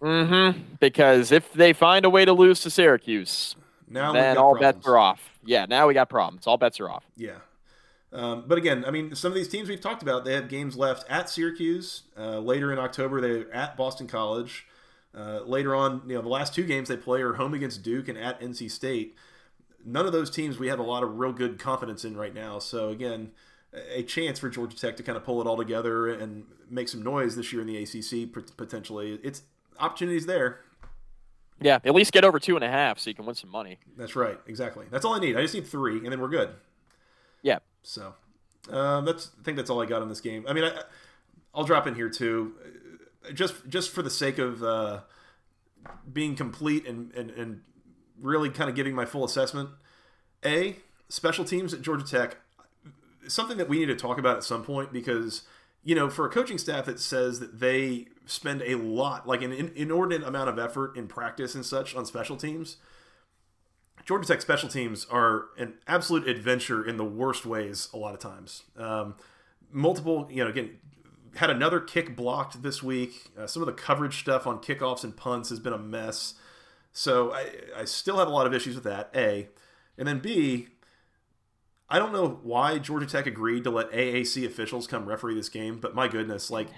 [0.02, 0.76] Mm-hmm.
[0.80, 3.58] Because if they find a way to lose to Syracuse,
[3.90, 4.76] now then all problems.
[4.76, 5.30] bets are off.
[5.44, 6.48] Yeah, now we got problems.
[6.48, 7.04] All bets are off.
[7.18, 7.40] Yeah.
[8.14, 10.78] Um, but again, I mean, some of these teams we've talked about, they have games
[10.78, 12.04] left at Syracuse.
[12.18, 14.66] Uh, later in October, they're at Boston College.
[15.14, 18.08] Uh, later on, you know, the last two games they play are home against Duke
[18.08, 19.18] and at NC State.
[19.88, 22.60] None of those teams we have a lot of real good confidence in right now.
[22.60, 23.32] So again,
[23.74, 27.02] a chance for Georgia Tech to kind of pull it all together and make some
[27.02, 29.20] noise this year in the ACC potentially.
[29.24, 29.44] It's
[29.80, 30.60] opportunities there.
[31.62, 33.80] Yeah, at least get over two and a half so you can win some money.
[33.98, 34.40] That's right.
[34.46, 34.86] Exactly.
[34.92, 35.36] That's all I need.
[35.38, 36.50] I just need three, and then we're good.
[37.42, 37.60] Yeah.
[37.82, 38.14] So,
[38.70, 40.46] um, that's I think that's all I got on this game.
[40.48, 40.84] I mean, I,
[41.56, 42.54] will drop in here too,
[43.34, 45.00] just just for the sake of uh,
[46.12, 47.62] being complete and, and and
[48.22, 49.70] really kind of giving my full assessment.
[50.46, 50.78] A
[51.10, 52.38] special teams at Georgia Tech,
[53.28, 55.44] something that we need to talk about at some point because
[55.84, 59.54] you know, for a coaching staff that says that they spend a lot, like an
[59.54, 62.76] inordinate amount of effort in practice and such on special teams,
[64.06, 68.20] Georgia Tech special teams are an absolute adventure in the worst ways a lot of
[68.20, 68.64] times.
[68.78, 69.16] Um,
[69.72, 70.78] multiple, you know, again,
[71.36, 73.32] had another kick blocked this week.
[73.38, 76.34] Uh, some of the coverage stuff on kickoffs and punts has been a mess.
[76.98, 79.50] So I, I still have a lot of issues with that, A.
[80.00, 80.70] And then B,
[81.88, 85.78] I don't know why Georgia Tech agreed to let AAC officials come referee this game,
[85.80, 86.70] but my goodness, like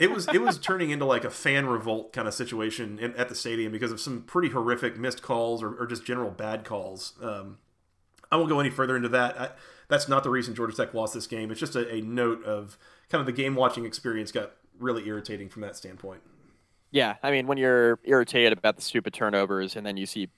[0.00, 3.28] it was it was turning into like a fan revolt kind of situation in, at
[3.28, 7.14] the stadium because of some pretty horrific missed calls or, or just general bad calls.
[7.20, 7.58] Um,
[8.30, 9.40] I won't go any further into that.
[9.40, 9.50] I,
[9.88, 11.50] that's not the reason Georgia Tech lost this game.
[11.50, 15.48] It's just a, a note of kind of the game watching experience got really irritating
[15.48, 16.22] from that standpoint.
[16.94, 20.28] Yeah, I mean, when you're irritated about the stupid turnovers and then you see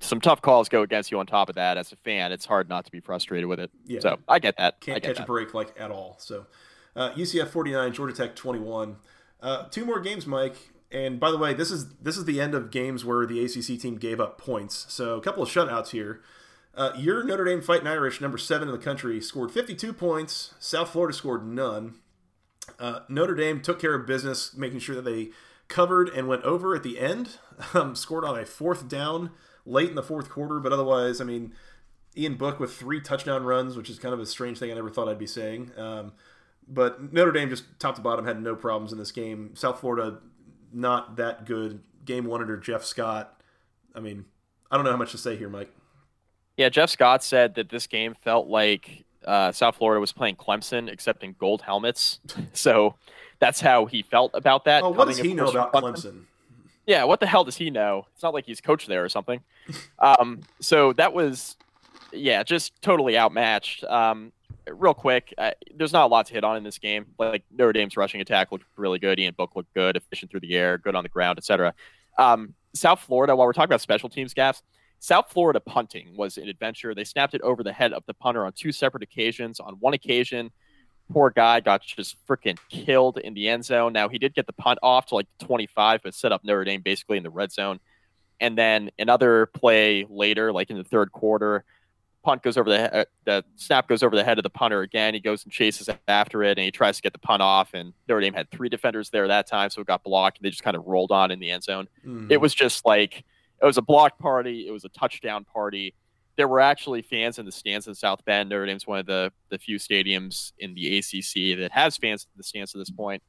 [0.00, 2.68] some tough calls go against you on top of that as a fan it's hard
[2.68, 3.70] not to be frustrated with it.
[3.86, 4.00] Yeah.
[4.00, 4.80] so i get that.
[4.80, 5.22] Can't get catch that.
[5.22, 6.16] a break like at all.
[6.18, 6.44] So
[6.94, 8.96] uh, ucf 49 georgia tech 21
[9.40, 10.56] uh, two more games mike.
[10.92, 13.80] And by the way this is this is the end of games where the acc
[13.80, 14.84] team gave up points.
[14.90, 16.20] So a couple of shutouts here.
[16.74, 20.52] Uh, your notre dame fighting irish number seven in the country scored 52 points.
[20.58, 21.94] South florida scored none.
[22.78, 25.30] Uh, notre dame took care of business making sure that they
[25.68, 27.38] covered and went over at the end
[27.74, 29.30] um, scored on a fourth down
[29.64, 31.52] late in the fourth quarter, but otherwise, I mean,
[32.16, 34.90] Ian Book with three touchdown runs, which is kind of a strange thing I never
[34.90, 35.70] thought I'd be saying.
[35.76, 36.12] Um,
[36.66, 39.54] but Notre Dame just top to bottom had no problems in this game.
[39.54, 40.18] South Florida
[40.72, 41.80] not that good.
[42.04, 43.40] Game one under Jeff Scott.
[43.94, 44.24] I mean,
[44.70, 45.70] I don't know how much to say here, Mike.
[46.56, 50.90] Yeah, Jeff Scott said that this game felt like uh, South Florida was playing Clemson,
[50.90, 52.20] except in gold helmets.
[52.52, 52.96] so
[53.38, 54.82] that's how he felt about that.
[54.82, 55.92] Oh, what does he know about Clemson?
[55.94, 56.22] Clemson?
[56.86, 58.06] Yeah, what the hell does he know?
[58.14, 59.40] It's not like he's coached there or something.
[59.98, 61.56] um, so that was,
[62.12, 63.84] yeah, just totally outmatched.
[63.84, 64.32] Um,
[64.66, 67.06] real quick, uh, there's not a lot to hit on in this game.
[67.18, 69.18] Like Notre Dame's rushing attack looked really good.
[69.18, 71.74] Ian Book looked good, efficient through the air, good on the ground, etc.
[72.18, 74.62] Um, South Florida, while we're talking about special teams gaps,
[75.00, 76.94] South Florida punting was an adventure.
[76.94, 79.60] They snapped it over the head of the punter on two separate occasions.
[79.60, 80.50] On one occasion,
[81.10, 83.92] poor guy got just freaking killed in the end zone.
[83.92, 86.82] Now he did get the punt off to like 25, but set up Notre Dame
[86.82, 87.80] basically in the red zone.
[88.40, 91.64] And then another play later, like in the third quarter,
[92.22, 95.14] punt goes over the uh, the snap goes over the head of the punter again.
[95.14, 97.74] He goes and chases after it, and he tries to get the punt off.
[97.74, 100.38] And Notre Dame had three defenders there that time, so it got blocked.
[100.38, 101.88] And they just kind of rolled on in the end zone.
[102.06, 102.30] Mm-hmm.
[102.30, 103.24] It was just like
[103.60, 104.68] it was a block party.
[104.68, 105.94] It was a touchdown party
[106.38, 108.48] there were actually fans in the stands in South Bend.
[108.48, 112.38] Notre Dame's one of the the few stadiums in the ACC that has fans in
[112.38, 113.22] the stands at this point.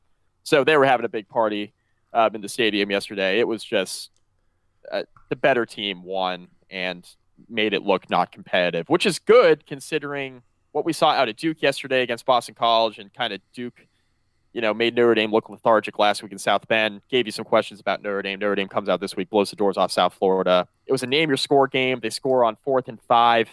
[0.44, 1.74] So they were having a big party
[2.14, 3.40] um, in the stadium yesterday.
[3.40, 4.12] It was just
[4.92, 7.06] uh, the better team won and
[7.50, 11.64] made it look not competitive, which is good considering what we saw out of Duke
[11.64, 13.88] yesterday against Boston College and kind of Duke
[14.54, 17.02] you know, made Notre Dame look lethargic last week in South Bend.
[17.10, 18.40] Gave you some questions about Notre Dame.
[18.40, 20.68] Notre Dame comes out this week, blows the doors off South Florida.
[20.86, 22.00] It was a name your score game.
[22.02, 23.50] They score on fourth and five.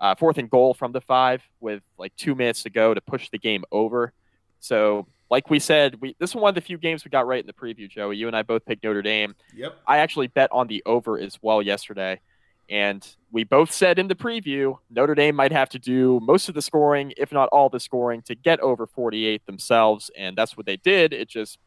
[0.00, 3.30] uh, fourth and goal from the five with like two minutes to go to push
[3.30, 4.12] the game over.
[4.60, 7.40] So, like we said, we this is one of the few games we got right
[7.40, 8.16] in the preview, Joey.
[8.16, 9.34] You and I both picked Notre Dame.
[9.54, 9.74] Yep.
[9.86, 12.20] I actually bet on the over as well yesterday.
[12.68, 16.54] And we both said in the preview Notre Dame might have to do most of
[16.54, 20.10] the scoring, if not all the scoring, to get over 48 themselves.
[20.16, 21.12] And that's what they did.
[21.12, 21.58] It just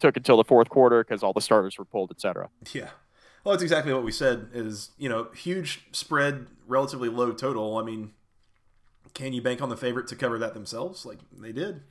[0.00, 2.50] took until the fourth quarter because all the starters were pulled, etc.
[2.72, 2.90] Yeah.
[3.42, 4.48] Well, that's exactly what we said.
[4.52, 7.76] Is you know huge spread, relatively low total.
[7.76, 8.12] I mean,
[9.12, 11.04] can you bank on the favorite to cover that themselves?
[11.04, 11.82] Like they did.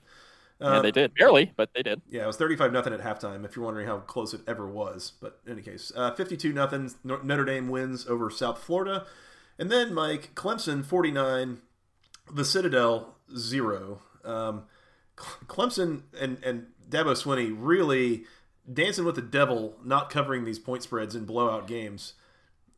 [0.63, 2.01] Yeah, they did barely, but they did.
[2.09, 3.43] Yeah, it was thirty-five nothing at halftime.
[3.45, 6.91] If you're wondering how close it ever was, but in any case, uh, fifty-two nothing.
[7.03, 9.05] Notre Dame wins over South Florida,
[9.59, 11.59] and then Mike Clemson forty-nine,
[12.33, 14.01] the Citadel zero.
[14.23, 14.63] Um,
[15.17, 18.23] Clemson and and Dabo Swinney really
[18.71, 22.13] dancing with the devil, not covering these point spreads in blowout games.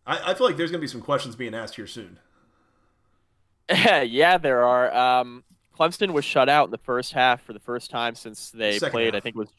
[0.06, 2.20] I, I feel like there's going to be some questions being asked here soon.
[3.70, 4.94] yeah, there are.
[4.96, 5.44] Um,
[5.78, 8.92] Clemson was shut out in the first half for the first time since they Second
[8.92, 9.06] played.
[9.14, 9.16] half.
[9.16, 9.50] I think it was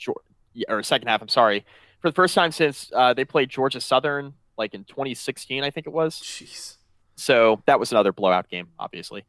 [0.68, 1.20] or second half.
[1.22, 1.64] I'm sorry,
[2.00, 5.86] for the first time since uh, they played Georgia Southern, like in 2016, I think
[5.86, 6.20] it was.
[6.20, 6.76] Jeez.
[7.16, 9.24] So that was another blowout game, obviously.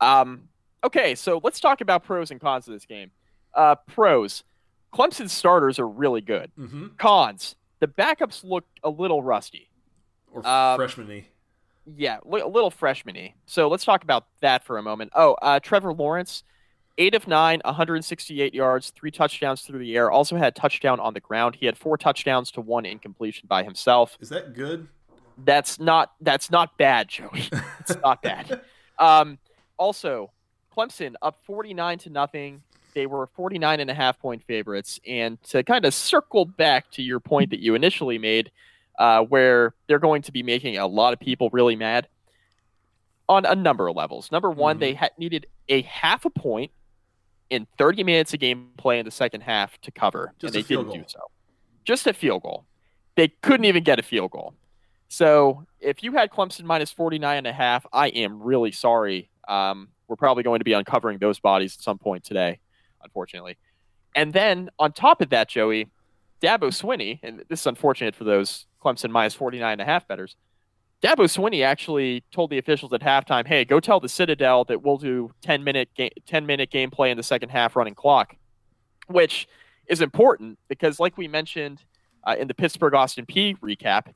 [0.00, 0.48] Um,
[0.84, 3.10] okay, so let's talk about pros and cons of this game.
[3.54, 4.44] Uh, pros:
[4.92, 6.50] Clemson's starters are really good.
[6.58, 6.86] Mm-hmm.
[6.98, 9.70] Cons: the backups look a little rusty.
[10.32, 11.26] Or Um, freshman-y.
[11.94, 13.34] Yeah, a little freshman-y.
[13.46, 15.12] So let's talk about that for a moment.
[15.14, 16.42] Oh, uh, Trevor Lawrence,
[16.98, 20.10] eight of nine, 168 yards, three touchdowns through the air.
[20.10, 21.56] Also had touchdown on the ground.
[21.56, 24.16] He had four touchdowns to one incompletion by himself.
[24.20, 24.88] Is that good?
[25.44, 27.48] That's not that's not bad, Joey.
[27.80, 28.62] it's not bad.
[28.98, 29.38] Um,
[29.76, 30.32] also,
[30.76, 32.62] Clemson up 49 to nothing.
[32.94, 34.98] They were 49 and a half point favorites.
[35.06, 38.50] And to kind of circle back to your point that you initially made,
[38.98, 42.08] uh, where they're going to be making a lot of people really mad
[43.28, 44.30] on a number of levels.
[44.30, 44.80] Number one, Mhm.
[44.80, 46.70] they ha- needed a half a point
[47.50, 50.86] in 30 minutes of gameplay in the second half to cover, Just and they didn't
[50.86, 50.94] goal.
[50.96, 51.20] do so.
[51.84, 52.66] Just a field goal.
[53.16, 54.54] They couldn't even get a field goal.
[55.08, 59.30] So if you had Clemson minus 49 and a half, I am really sorry.
[59.48, 62.58] Um, we're probably going to be uncovering those bodies at some point today,
[63.02, 63.56] unfortunately.
[64.14, 65.88] And then on top of that, Joey,
[66.40, 70.36] Dabo Swinney, and this is unfortunate for those Clemson minus 49 and a half betters.
[71.02, 74.96] Dabo Swinney actually told the officials at halftime, "Hey, go tell the Citadel that we'll
[74.96, 78.36] do 10 minute ga- 10 minute gameplay in the second half running clock,"
[79.06, 79.46] which
[79.86, 81.84] is important because, like we mentioned
[82.24, 84.14] uh, in the Pittsburgh Austin Peay recap,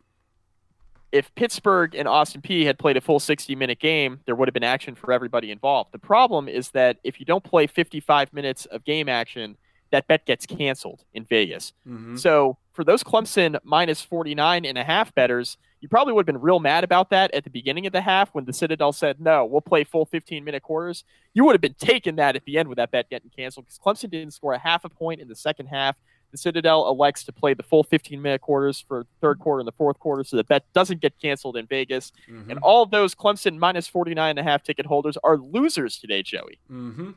[1.12, 4.54] if Pittsburgh and Austin Peay had played a full 60 minute game, there would have
[4.54, 5.92] been action for everybody involved.
[5.92, 9.56] The problem is that if you don't play 55 minutes of game action,
[9.90, 11.72] that bet gets canceled in Vegas.
[11.86, 12.16] Mm-hmm.
[12.16, 16.40] So for those Clemson minus 49 and a half betters, you probably would have been
[16.40, 19.44] real mad about that at the beginning of the half when the Citadel said, no,
[19.44, 21.04] we'll play full 15 minute quarters.
[21.34, 23.78] You would have been taking that at the end with that bet getting canceled because
[23.78, 25.94] Clemson didn't score a half a point in the second half.
[26.30, 29.72] The Citadel elects to play the full 15 minute quarters for third quarter and the
[29.72, 32.12] fourth quarter so the bet doesn't get canceled in Vegas.
[32.30, 32.52] Mm-hmm.
[32.52, 36.60] And all those Clemson minus 49 and a half ticket holders are losers today, Joey.
[36.70, 37.10] Mm-hmm.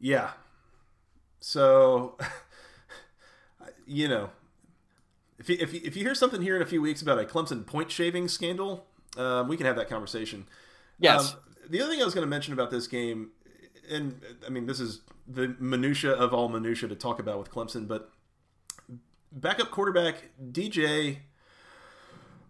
[0.00, 0.32] Yeah.
[1.40, 2.18] So,
[3.86, 4.30] you know,
[5.38, 7.24] if you, if you, if you hear something here in a few weeks about a
[7.24, 10.46] Clemson point shaving scandal, um, we can have that conversation.
[10.98, 11.32] Yes.
[11.32, 13.30] Um, the other thing I was going to mention about this game,
[13.90, 17.88] and I mean, this is the minutia of all minutia to talk about with Clemson,
[17.88, 18.10] but
[19.32, 20.16] backup quarterback
[20.52, 21.18] DJ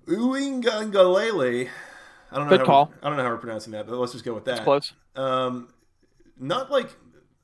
[0.07, 1.68] Uiagalelei.
[2.30, 2.51] I don't know.
[2.51, 2.93] Good how call.
[3.03, 4.64] I don't know how we're pronouncing that, but let's just go with that.
[4.64, 4.93] Close.
[5.14, 5.68] Um,
[6.39, 6.91] not like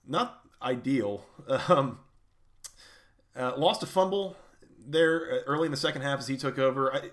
[0.07, 1.25] not ideal.
[1.69, 2.01] Um,
[3.39, 4.37] uh, lost a fumble
[4.87, 6.93] there uh, early in the second half as he took over.
[6.95, 7.11] I,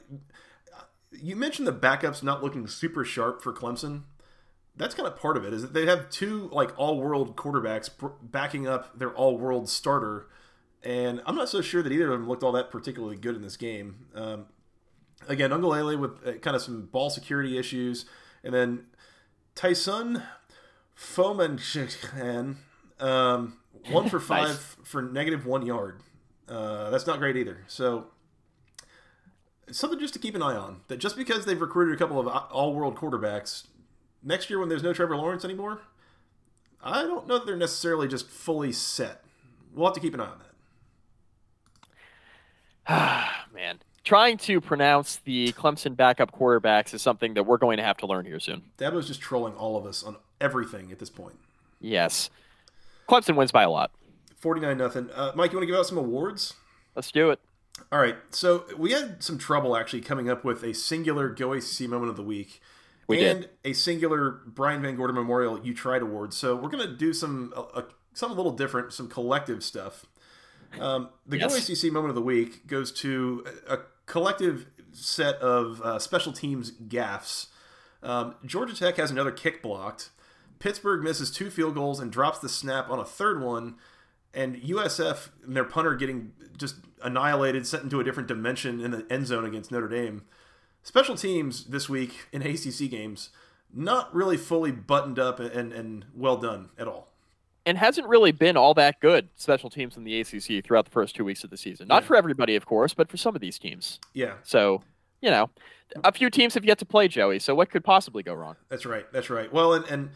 [1.11, 4.03] you mentioned the backups not looking super sharp for Clemson.
[4.75, 5.53] That's kind of part of it.
[5.53, 10.27] Is that they have two like all-world quarterbacks pr- backing up their all-world starter,
[10.83, 13.41] and I'm not so sure that either of them looked all that particularly good in
[13.41, 14.07] this game.
[14.13, 14.47] Um,
[15.29, 18.05] again, Ungalele with uh, kind of some ball security issues,
[18.43, 18.87] and then
[19.53, 20.23] Tyson
[20.97, 22.57] Foman
[22.99, 23.57] um,
[23.91, 24.75] one for five Nice.
[24.83, 26.01] for negative one yard.
[26.47, 27.63] Uh, that's not great either.
[27.67, 28.07] So
[29.71, 30.81] something just to keep an eye on.
[30.87, 33.65] That just because they've recruited a couple of all-world quarterbacks,
[34.23, 35.81] next year when there's no Trevor Lawrence anymore,
[36.83, 39.23] I don't know that they're necessarily just fully set.
[39.73, 40.39] We'll have to keep an eye on
[42.87, 43.31] that.
[43.53, 47.97] Man, trying to pronounce the Clemson backup quarterbacks is something that we're going to have
[47.97, 48.61] to learn here soon.
[48.77, 51.35] Dabo's just trolling all of us on everything at this point.
[51.81, 52.29] Yes.
[53.09, 53.91] Clemson wins by a lot.
[54.45, 55.09] 49 nothing.
[55.09, 56.53] Uh, Mike, you want to give out some awards?
[56.93, 57.39] Let's do it.
[57.91, 58.15] All right.
[58.29, 62.15] So we had some trouble actually coming up with a singular Go ACC moment of
[62.15, 62.61] the week.
[63.07, 63.49] We and did.
[63.63, 66.31] a singular Brian VanGorder Memorial You Tried Award.
[66.31, 70.05] So we're gonna do some a, a, something a little different, some collective stuff.
[70.79, 71.67] Um, the Yes.
[71.67, 76.33] Go ACC moment of the week goes to a, a collective set of uh, special
[76.33, 77.47] teams gaffes.
[78.03, 80.11] Um, Georgia Tech has another kick blocked.
[80.59, 83.77] Pittsburgh misses two field goals and drops the snap on a third one.
[84.35, 89.05] And USF and their punter getting just annihilated, sent into a different dimension in the
[89.09, 90.23] end zone against Notre Dame.
[90.83, 93.29] Special teams this week in ACC games,
[93.73, 97.07] not really fully buttoned up and, and well done at all.
[97.67, 101.15] and hasn't really been all that good special teams in the ACC throughout the first
[101.15, 101.87] two weeks of the season.
[101.87, 102.07] Not Yeah.
[102.07, 103.99] for everybody, of course, but for some of these teams.
[104.13, 104.83] Yeah, So,
[105.21, 105.49] you know,
[106.03, 107.39] a few teams have yet to play Joey.
[107.39, 108.55] So what could possibly go wrong?
[108.69, 109.11] That's right.
[109.11, 109.51] That's right.
[109.51, 110.09] Well, and, and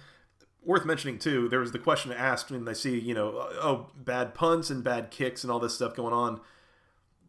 [0.64, 4.34] worth mentioning too, there was the question asked when they see, you know, oh, bad
[4.34, 6.42] punts and bad kicks and all this stuff going on.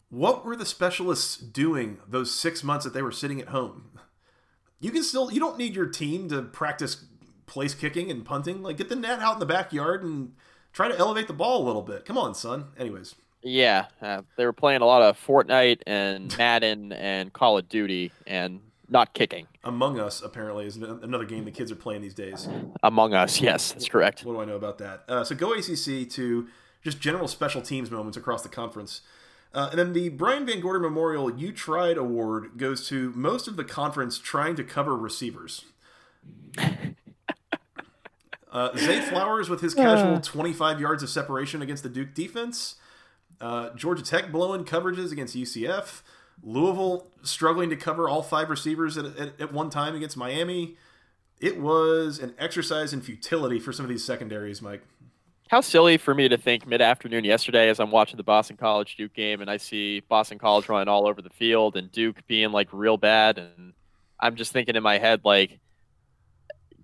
[0.08, 3.98] What were the specialists doing those six months that they were sitting at home?
[4.80, 7.04] You can still, you don't need your team to practice
[7.46, 8.62] place kicking and punting.
[8.62, 10.32] Like, get the net out in the backyard and
[10.72, 12.04] try to elevate the ball a little bit.
[12.04, 12.68] Come on, son.
[12.78, 17.68] Anyways, Yeah, uh, they were playing a lot of Fortnite and Madden and Call of
[17.68, 18.60] Duty and
[18.90, 19.46] not kicking.
[19.64, 22.48] Among Us apparently is another game the kids are playing these days.
[22.82, 24.24] Among Us, yes, that's correct.
[24.24, 25.04] What do I know about that?
[25.08, 26.48] Uh, so go ACC to
[26.82, 29.02] just general special teams moments across the conference.
[29.52, 33.64] Uh, and then the Brian VanGorder Memorial You Tried Award goes to most of the
[33.64, 35.64] conference trying to cover receivers.
[38.52, 42.74] Uh, Zay Flowers with his casual 25 yards of separation against the Duke defense.
[43.40, 46.02] Uh, Georgia Tech blowing coverages against UCF.
[46.42, 50.76] Louisville struggling to cover all five receivers at, at, at one time against Miami.
[51.40, 54.82] It was an exercise in futility for some of these secondaries, Mike.
[55.48, 58.96] How silly for me to think mid afternoon yesterday as I'm watching the Boston College
[58.96, 62.52] Duke game and I see Boston College running all over the field and Duke being
[62.52, 63.38] like real bad.
[63.38, 63.72] And
[64.20, 65.58] I'm just thinking in my head, like,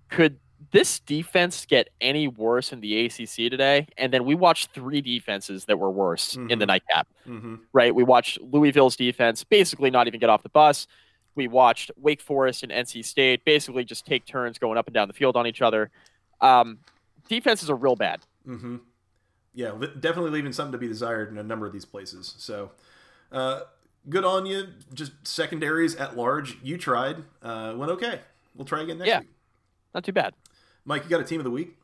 [0.09, 0.39] could
[0.71, 3.87] this defense get any worse in the ACC today?
[3.97, 6.67] And then we watched three defenses that were worse in the Mhm.
[6.67, 7.55] nightcap, Mm-hmm.
[7.73, 7.93] right?
[7.93, 10.87] We watched Louisville's defense basically not even get off the bus.
[11.35, 15.07] We watched Wake Forest and NC State basically just take turns going up and down
[15.07, 15.91] the field on each other.
[16.41, 16.79] Um,
[17.29, 18.21] defenses are real bad.
[18.47, 18.77] Mm-hmm.
[19.53, 22.35] Yeah, definitely leaving something to be desired in a number of these places.
[22.37, 22.71] So,
[23.31, 23.61] uh,
[24.09, 24.67] good on you.
[24.93, 26.57] Just secondaries at large.
[26.63, 27.17] You tried.
[27.41, 28.21] Uh, went okay.
[28.55, 29.19] We'll try again next Yeah.
[29.21, 29.29] week.
[29.93, 30.33] Not too bad.
[30.85, 31.77] Mike, you got a team of the week?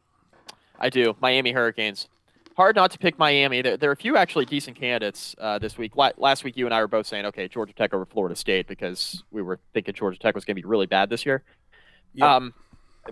[0.80, 1.16] I do.
[1.22, 2.08] Miami Hurricanes.
[2.56, 3.62] Hard not to pick Miami.
[3.62, 5.96] There, there are a few actually decent candidates uh, this week.
[5.96, 8.68] La- last week, you and I were both saying, okay, Georgia Tech over Florida State
[8.68, 11.44] because we were thinking Georgia Tech was going to be really bad this year.
[12.14, 12.36] Yeah.
[12.36, 12.54] Um,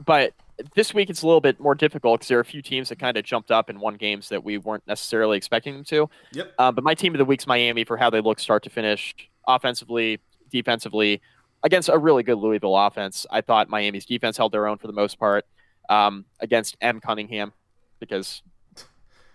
[0.05, 0.33] but
[0.75, 2.99] this week it's a little bit more difficult because there are a few teams that
[2.99, 6.09] kind of jumped up and won games that we weren't necessarily expecting them to.
[6.33, 6.53] Yep.
[6.59, 9.15] Um, but my team of the week's Miami for how they look start to finish,
[9.47, 10.19] offensively,
[10.51, 11.21] defensively,
[11.63, 13.25] against a really good Louisville offense.
[13.29, 15.45] I thought Miami's defense held their own for the most part
[15.89, 16.99] um, against M.
[16.99, 17.53] Cunningham
[17.99, 18.41] because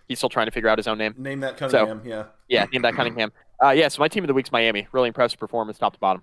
[0.07, 1.15] he's still trying to figure out his own name.
[1.17, 2.01] Name that Cunningham.
[2.05, 2.25] yeah.
[2.47, 3.31] Yeah, name that Cunningham.
[3.63, 4.87] Uh, yeah, so my team of the week's Miami.
[4.91, 6.21] Really impressive performance, top to bottom.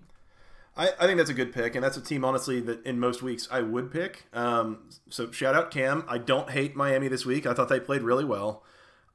[0.76, 3.22] I, I think that's a good pick, and that's a team, honestly, that in most
[3.22, 4.24] weeks I would pick.
[4.32, 6.04] Um, so shout out Cam.
[6.08, 7.46] I don't hate Miami this week.
[7.46, 8.64] I thought they played really well.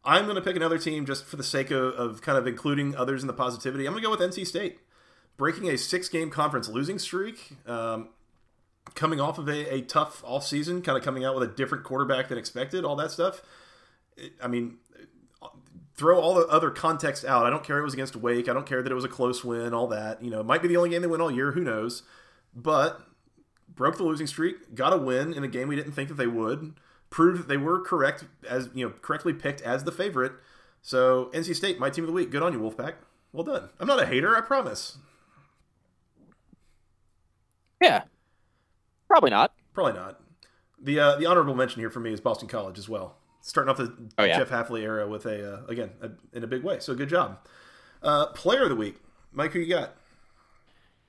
[0.06, 2.96] I'm going to pick another team just for the sake of, of kind of including
[2.96, 3.86] others in the positivity.
[3.86, 4.80] I'm going to go with NC State.
[5.40, 8.10] Breaking a six game conference losing streak, um,
[8.94, 11.84] coming off of a, a tough off season, kind of coming out with a different
[11.84, 13.42] quarterback than expected, all that stuff.
[14.18, 14.78] It- I mean,
[15.96, 17.46] throw all the other context out.
[17.46, 18.48] I don't care it was against Wake.
[18.50, 20.22] I don't care that it was a close win, all that.
[20.24, 21.52] You know, it might be the only game they win all year.
[21.54, 22.04] Who knows?
[22.56, 23.02] But
[23.74, 26.28] broke the losing streak, got a win in a game we didn't think that they
[26.28, 26.74] would.
[27.10, 30.34] Proved that they were correct as you know, correctly picked as the favorite.
[30.82, 32.30] So NC State, my team of the week.
[32.30, 32.96] Good on you, Wolfpack.
[33.32, 33.70] Well done.
[33.80, 34.98] I'm not a hater, I promise.
[37.82, 38.04] Yeah,
[39.08, 39.54] probably not.
[39.74, 40.20] Probably not.
[40.82, 43.18] The uh, the honorable mention here for me is Boston College as well.
[43.42, 44.38] Starting off the Oh, yeah.
[44.38, 46.80] Jeff Hafley era with a uh, again a, in a big way.
[46.80, 47.40] So good job.
[48.02, 48.98] Uh, player of the week,
[49.32, 49.52] Mike.
[49.54, 49.96] Who you got?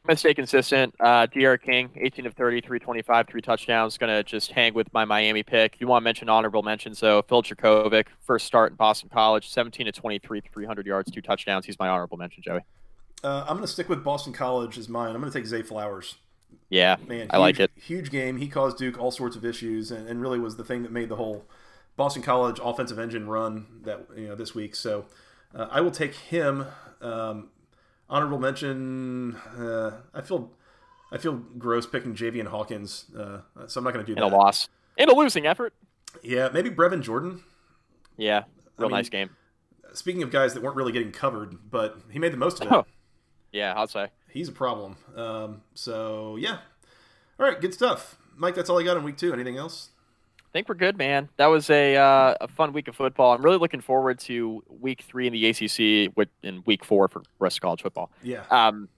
[0.09, 0.95] I'm stay consistent.
[0.99, 3.99] Uh, D'Eriq King, 18 of 30, 325, three touchdowns.
[3.99, 5.77] Gonna just hang with my Miami pick.
[5.79, 6.99] You want to mention honorable mentions?
[6.99, 11.67] So Phil Jurkovec, first start in Boston College, 17 to 23, 300 yards, two touchdowns.
[11.67, 12.61] He's my honorable mention, Joey.
[13.23, 15.15] Uh, I'm going to stick with Boston College as mine.
[15.15, 16.17] I'm going to take Zay Flowers.
[16.69, 17.73] Yeah, Man, I like it.
[17.75, 18.37] Huge game.
[18.37, 21.09] He caused Duke all sorts of issues, and, and really was the thing that made
[21.09, 21.45] the whole
[21.97, 24.77] Boston College offensive engine run that you know this week.
[24.77, 25.07] So
[25.55, 26.67] uh, I will take him.
[27.01, 27.49] Um,
[28.09, 29.35] honorable mention.
[29.59, 30.53] Uh, I feel
[31.11, 34.25] I feel gross picking Javian Hawkins, uh, so I'm not going to do that.
[34.25, 35.75] In a loss, in a losing effort.
[36.23, 37.43] Yeah, maybe Brevin Jordan.
[38.17, 38.45] Yeah,
[38.77, 39.31] real mean- nice game.
[39.93, 42.73] Speaking of guys that weren't really getting covered, but he made the most of it.
[42.73, 42.85] Oh.
[43.53, 44.07] Yeah, I'll say.
[44.33, 44.97] He's a problem.
[45.17, 46.59] Um, so yeah.
[47.39, 48.55] All right, good stuff, Mike.
[48.55, 49.33] That's all I got on week two.
[49.33, 49.91] Anything else?
[50.39, 51.29] I think we're good, man.
[51.37, 53.33] That was a uh, a fun week of football.
[53.33, 57.23] I'm really looking forward to week three in the ACC, with in week four for
[57.39, 58.11] rest of college football.
[58.23, 58.43] Yeah.
[58.51, 58.89] Um,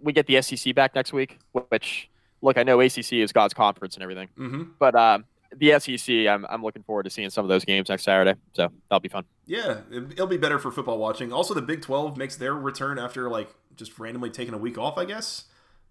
[0.00, 2.08] we get the SEC back next week, which
[2.42, 4.62] look, I know ACC is God's conference and everything, Mm-hmm.
[4.78, 5.24] but um,
[5.56, 8.38] the SEC, I'm I'm looking forward to seeing some of those games next Saturday.
[8.54, 9.24] So that'll be fun.
[9.46, 11.32] Yeah, it- it'll be better for football watching.
[11.32, 14.98] Also, the Big Twelve makes their return after like just randomly taking a week off.
[14.98, 15.44] I guess.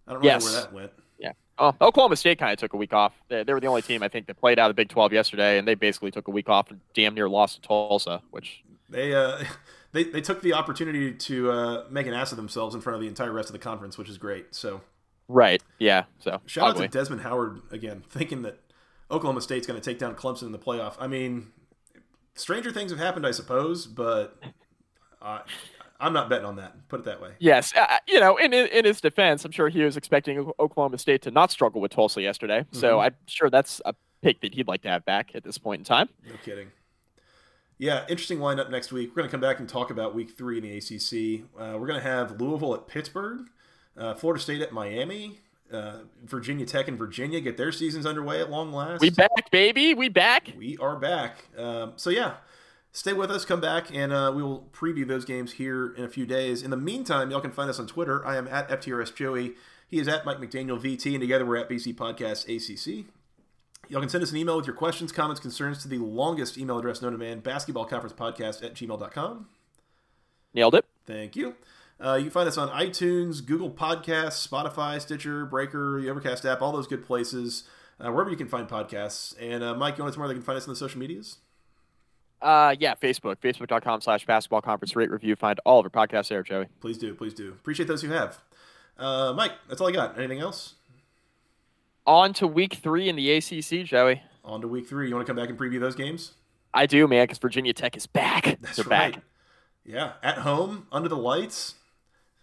[0.08, 0.44] I don't know Yes.
[0.44, 0.92] where that went.
[1.20, 1.32] Yeah.
[1.58, 3.14] Oh, Oklahoma State kind of took a week off.
[3.30, 5.12] They, they were the only team I think that played out of the Big 12
[5.12, 8.64] yesterday, and they basically took a week off and damn near lost to Tulsa, which
[8.90, 9.44] They uh,
[9.92, 13.02] they they took the opportunity to uh, make an ass of themselves in front of
[13.02, 14.54] the entire rest of the conference, which is great.
[14.54, 14.82] So
[15.28, 16.04] right, yeah.
[16.20, 16.86] So shout ugly.
[16.86, 18.60] out to Desmond Howard again, thinking that
[19.10, 20.96] Oklahoma State's going to take down Clemson in the playoff.
[21.00, 21.48] I mean,
[22.36, 24.38] stranger things have happened, I suppose, but
[25.22, 25.42] I
[26.00, 26.88] I'm not betting on that.
[26.90, 27.32] Put it that way.
[27.40, 31.22] Yes, uh, you know, in in his defense, I'm sure he was expecting Oklahoma State
[31.24, 32.66] to not struggle with Tulsa yesterday.
[32.72, 33.04] So Mhm.
[33.06, 35.86] I'm sure that's a pick that he'd like to have back at this point in
[35.86, 36.10] time.
[36.28, 36.72] No kidding.
[37.80, 39.10] Yeah, interesting lineup next week.
[39.12, 41.46] We're going to come back and talk about week three in the ACC.
[41.60, 43.42] Uh, we're going to have Louisville at Pittsburgh,
[43.96, 45.40] uh, Florida State at Miami,
[45.72, 49.02] uh, Virginia Tech and Virginia get their seasons underway at long last.
[49.02, 49.94] We back, baby.
[49.94, 50.54] We back.
[50.58, 51.46] We are back.
[51.58, 52.36] Um, so, yeah,
[52.92, 56.10] stay with us, come back, and uh, we will preview those games here in a
[56.10, 56.62] few days.
[56.62, 58.26] In the meantime, y'all can find us on Twitter.
[58.26, 59.54] I am at FTRS Joey.
[59.88, 63.06] He is at Mike McDaniel VT, and together we're at BC Podcast ACC.
[63.90, 66.78] Y'all can send us an email with your questions, comments, concerns to the longest email
[66.78, 69.48] address known to man, basketballconferencepodcast at gmail.com.
[70.54, 70.86] Nailed it.
[71.06, 71.56] Thank you.
[72.00, 76.62] Uh, you can find us on iTunes, Google Podcasts, Spotify, Stitcher, Breaker, the Overcast app,
[76.62, 77.64] all those good places,
[78.00, 79.34] uh, wherever you can find podcasts.
[79.40, 81.00] And uh, Mike, you want to tell where they can find us on the social
[81.00, 81.38] medias?
[82.40, 85.36] Uh, yeah, Facebook, facebook.com slash basketball conference rate review.
[85.36, 86.68] Find all of our podcasts there, Joey.
[86.82, 87.50] Please do, please do.
[87.50, 88.38] Appreciate those who have.
[88.98, 90.18] Uh, Mike, that's all I got.
[90.20, 90.76] Anything else?
[92.06, 94.22] On to week three in the ACC, Joey.
[94.46, 95.10] On to week three.
[95.10, 96.34] You want to come back and preview those games?
[96.74, 98.60] I do, man, because Virginia Tech is back.
[98.62, 99.16] That's They're right.
[99.16, 99.24] back.
[99.84, 101.76] Yeah, at home, under the lights.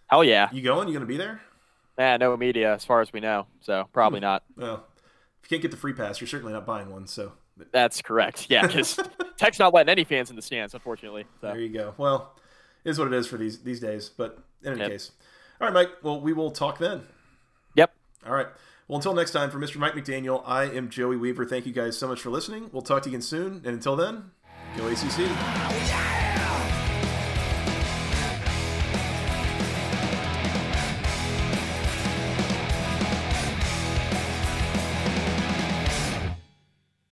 [0.07, 0.49] Hell yeah.
[0.51, 0.87] You going?
[0.87, 1.41] You going to be there?
[1.97, 3.47] Nah, no media as far as we know.
[3.61, 4.25] So probably hmm.
[4.25, 4.43] not.
[4.55, 4.85] Well,
[5.43, 7.07] if you can't get the free pass, you're certainly not buying one.
[7.07, 7.33] So
[7.71, 8.47] That's correct.
[8.49, 8.99] Yeah, because
[9.37, 11.25] Tech's not letting any fans in the stands, unfortunately.
[11.41, 11.93] So there you go.
[11.97, 12.35] Well,
[12.83, 14.09] it is what it is for these these days.
[14.09, 14.89] But in any Yep.
[14.89, 15.11] case,
[15.59, 15.89] all right, Mike.
[16.03, 17.03] Well, we will talk then.
[17.75, 17.93] Yep.
[18.25, 18.47] All right.
[18.87, 19.77] Well, until next time, for Mr.
[19.77, 21.45] Mike McDaniel, I am Joey Weaver.
[21.45, 22.69] Thank you guys so much for listening.
[22.71, 23.53] We'll talk to you again soon.
[23.65, 24.31] And until then,
[24.77, 25.01] go ACC.
[25.17, 26.34] Oh, yeah!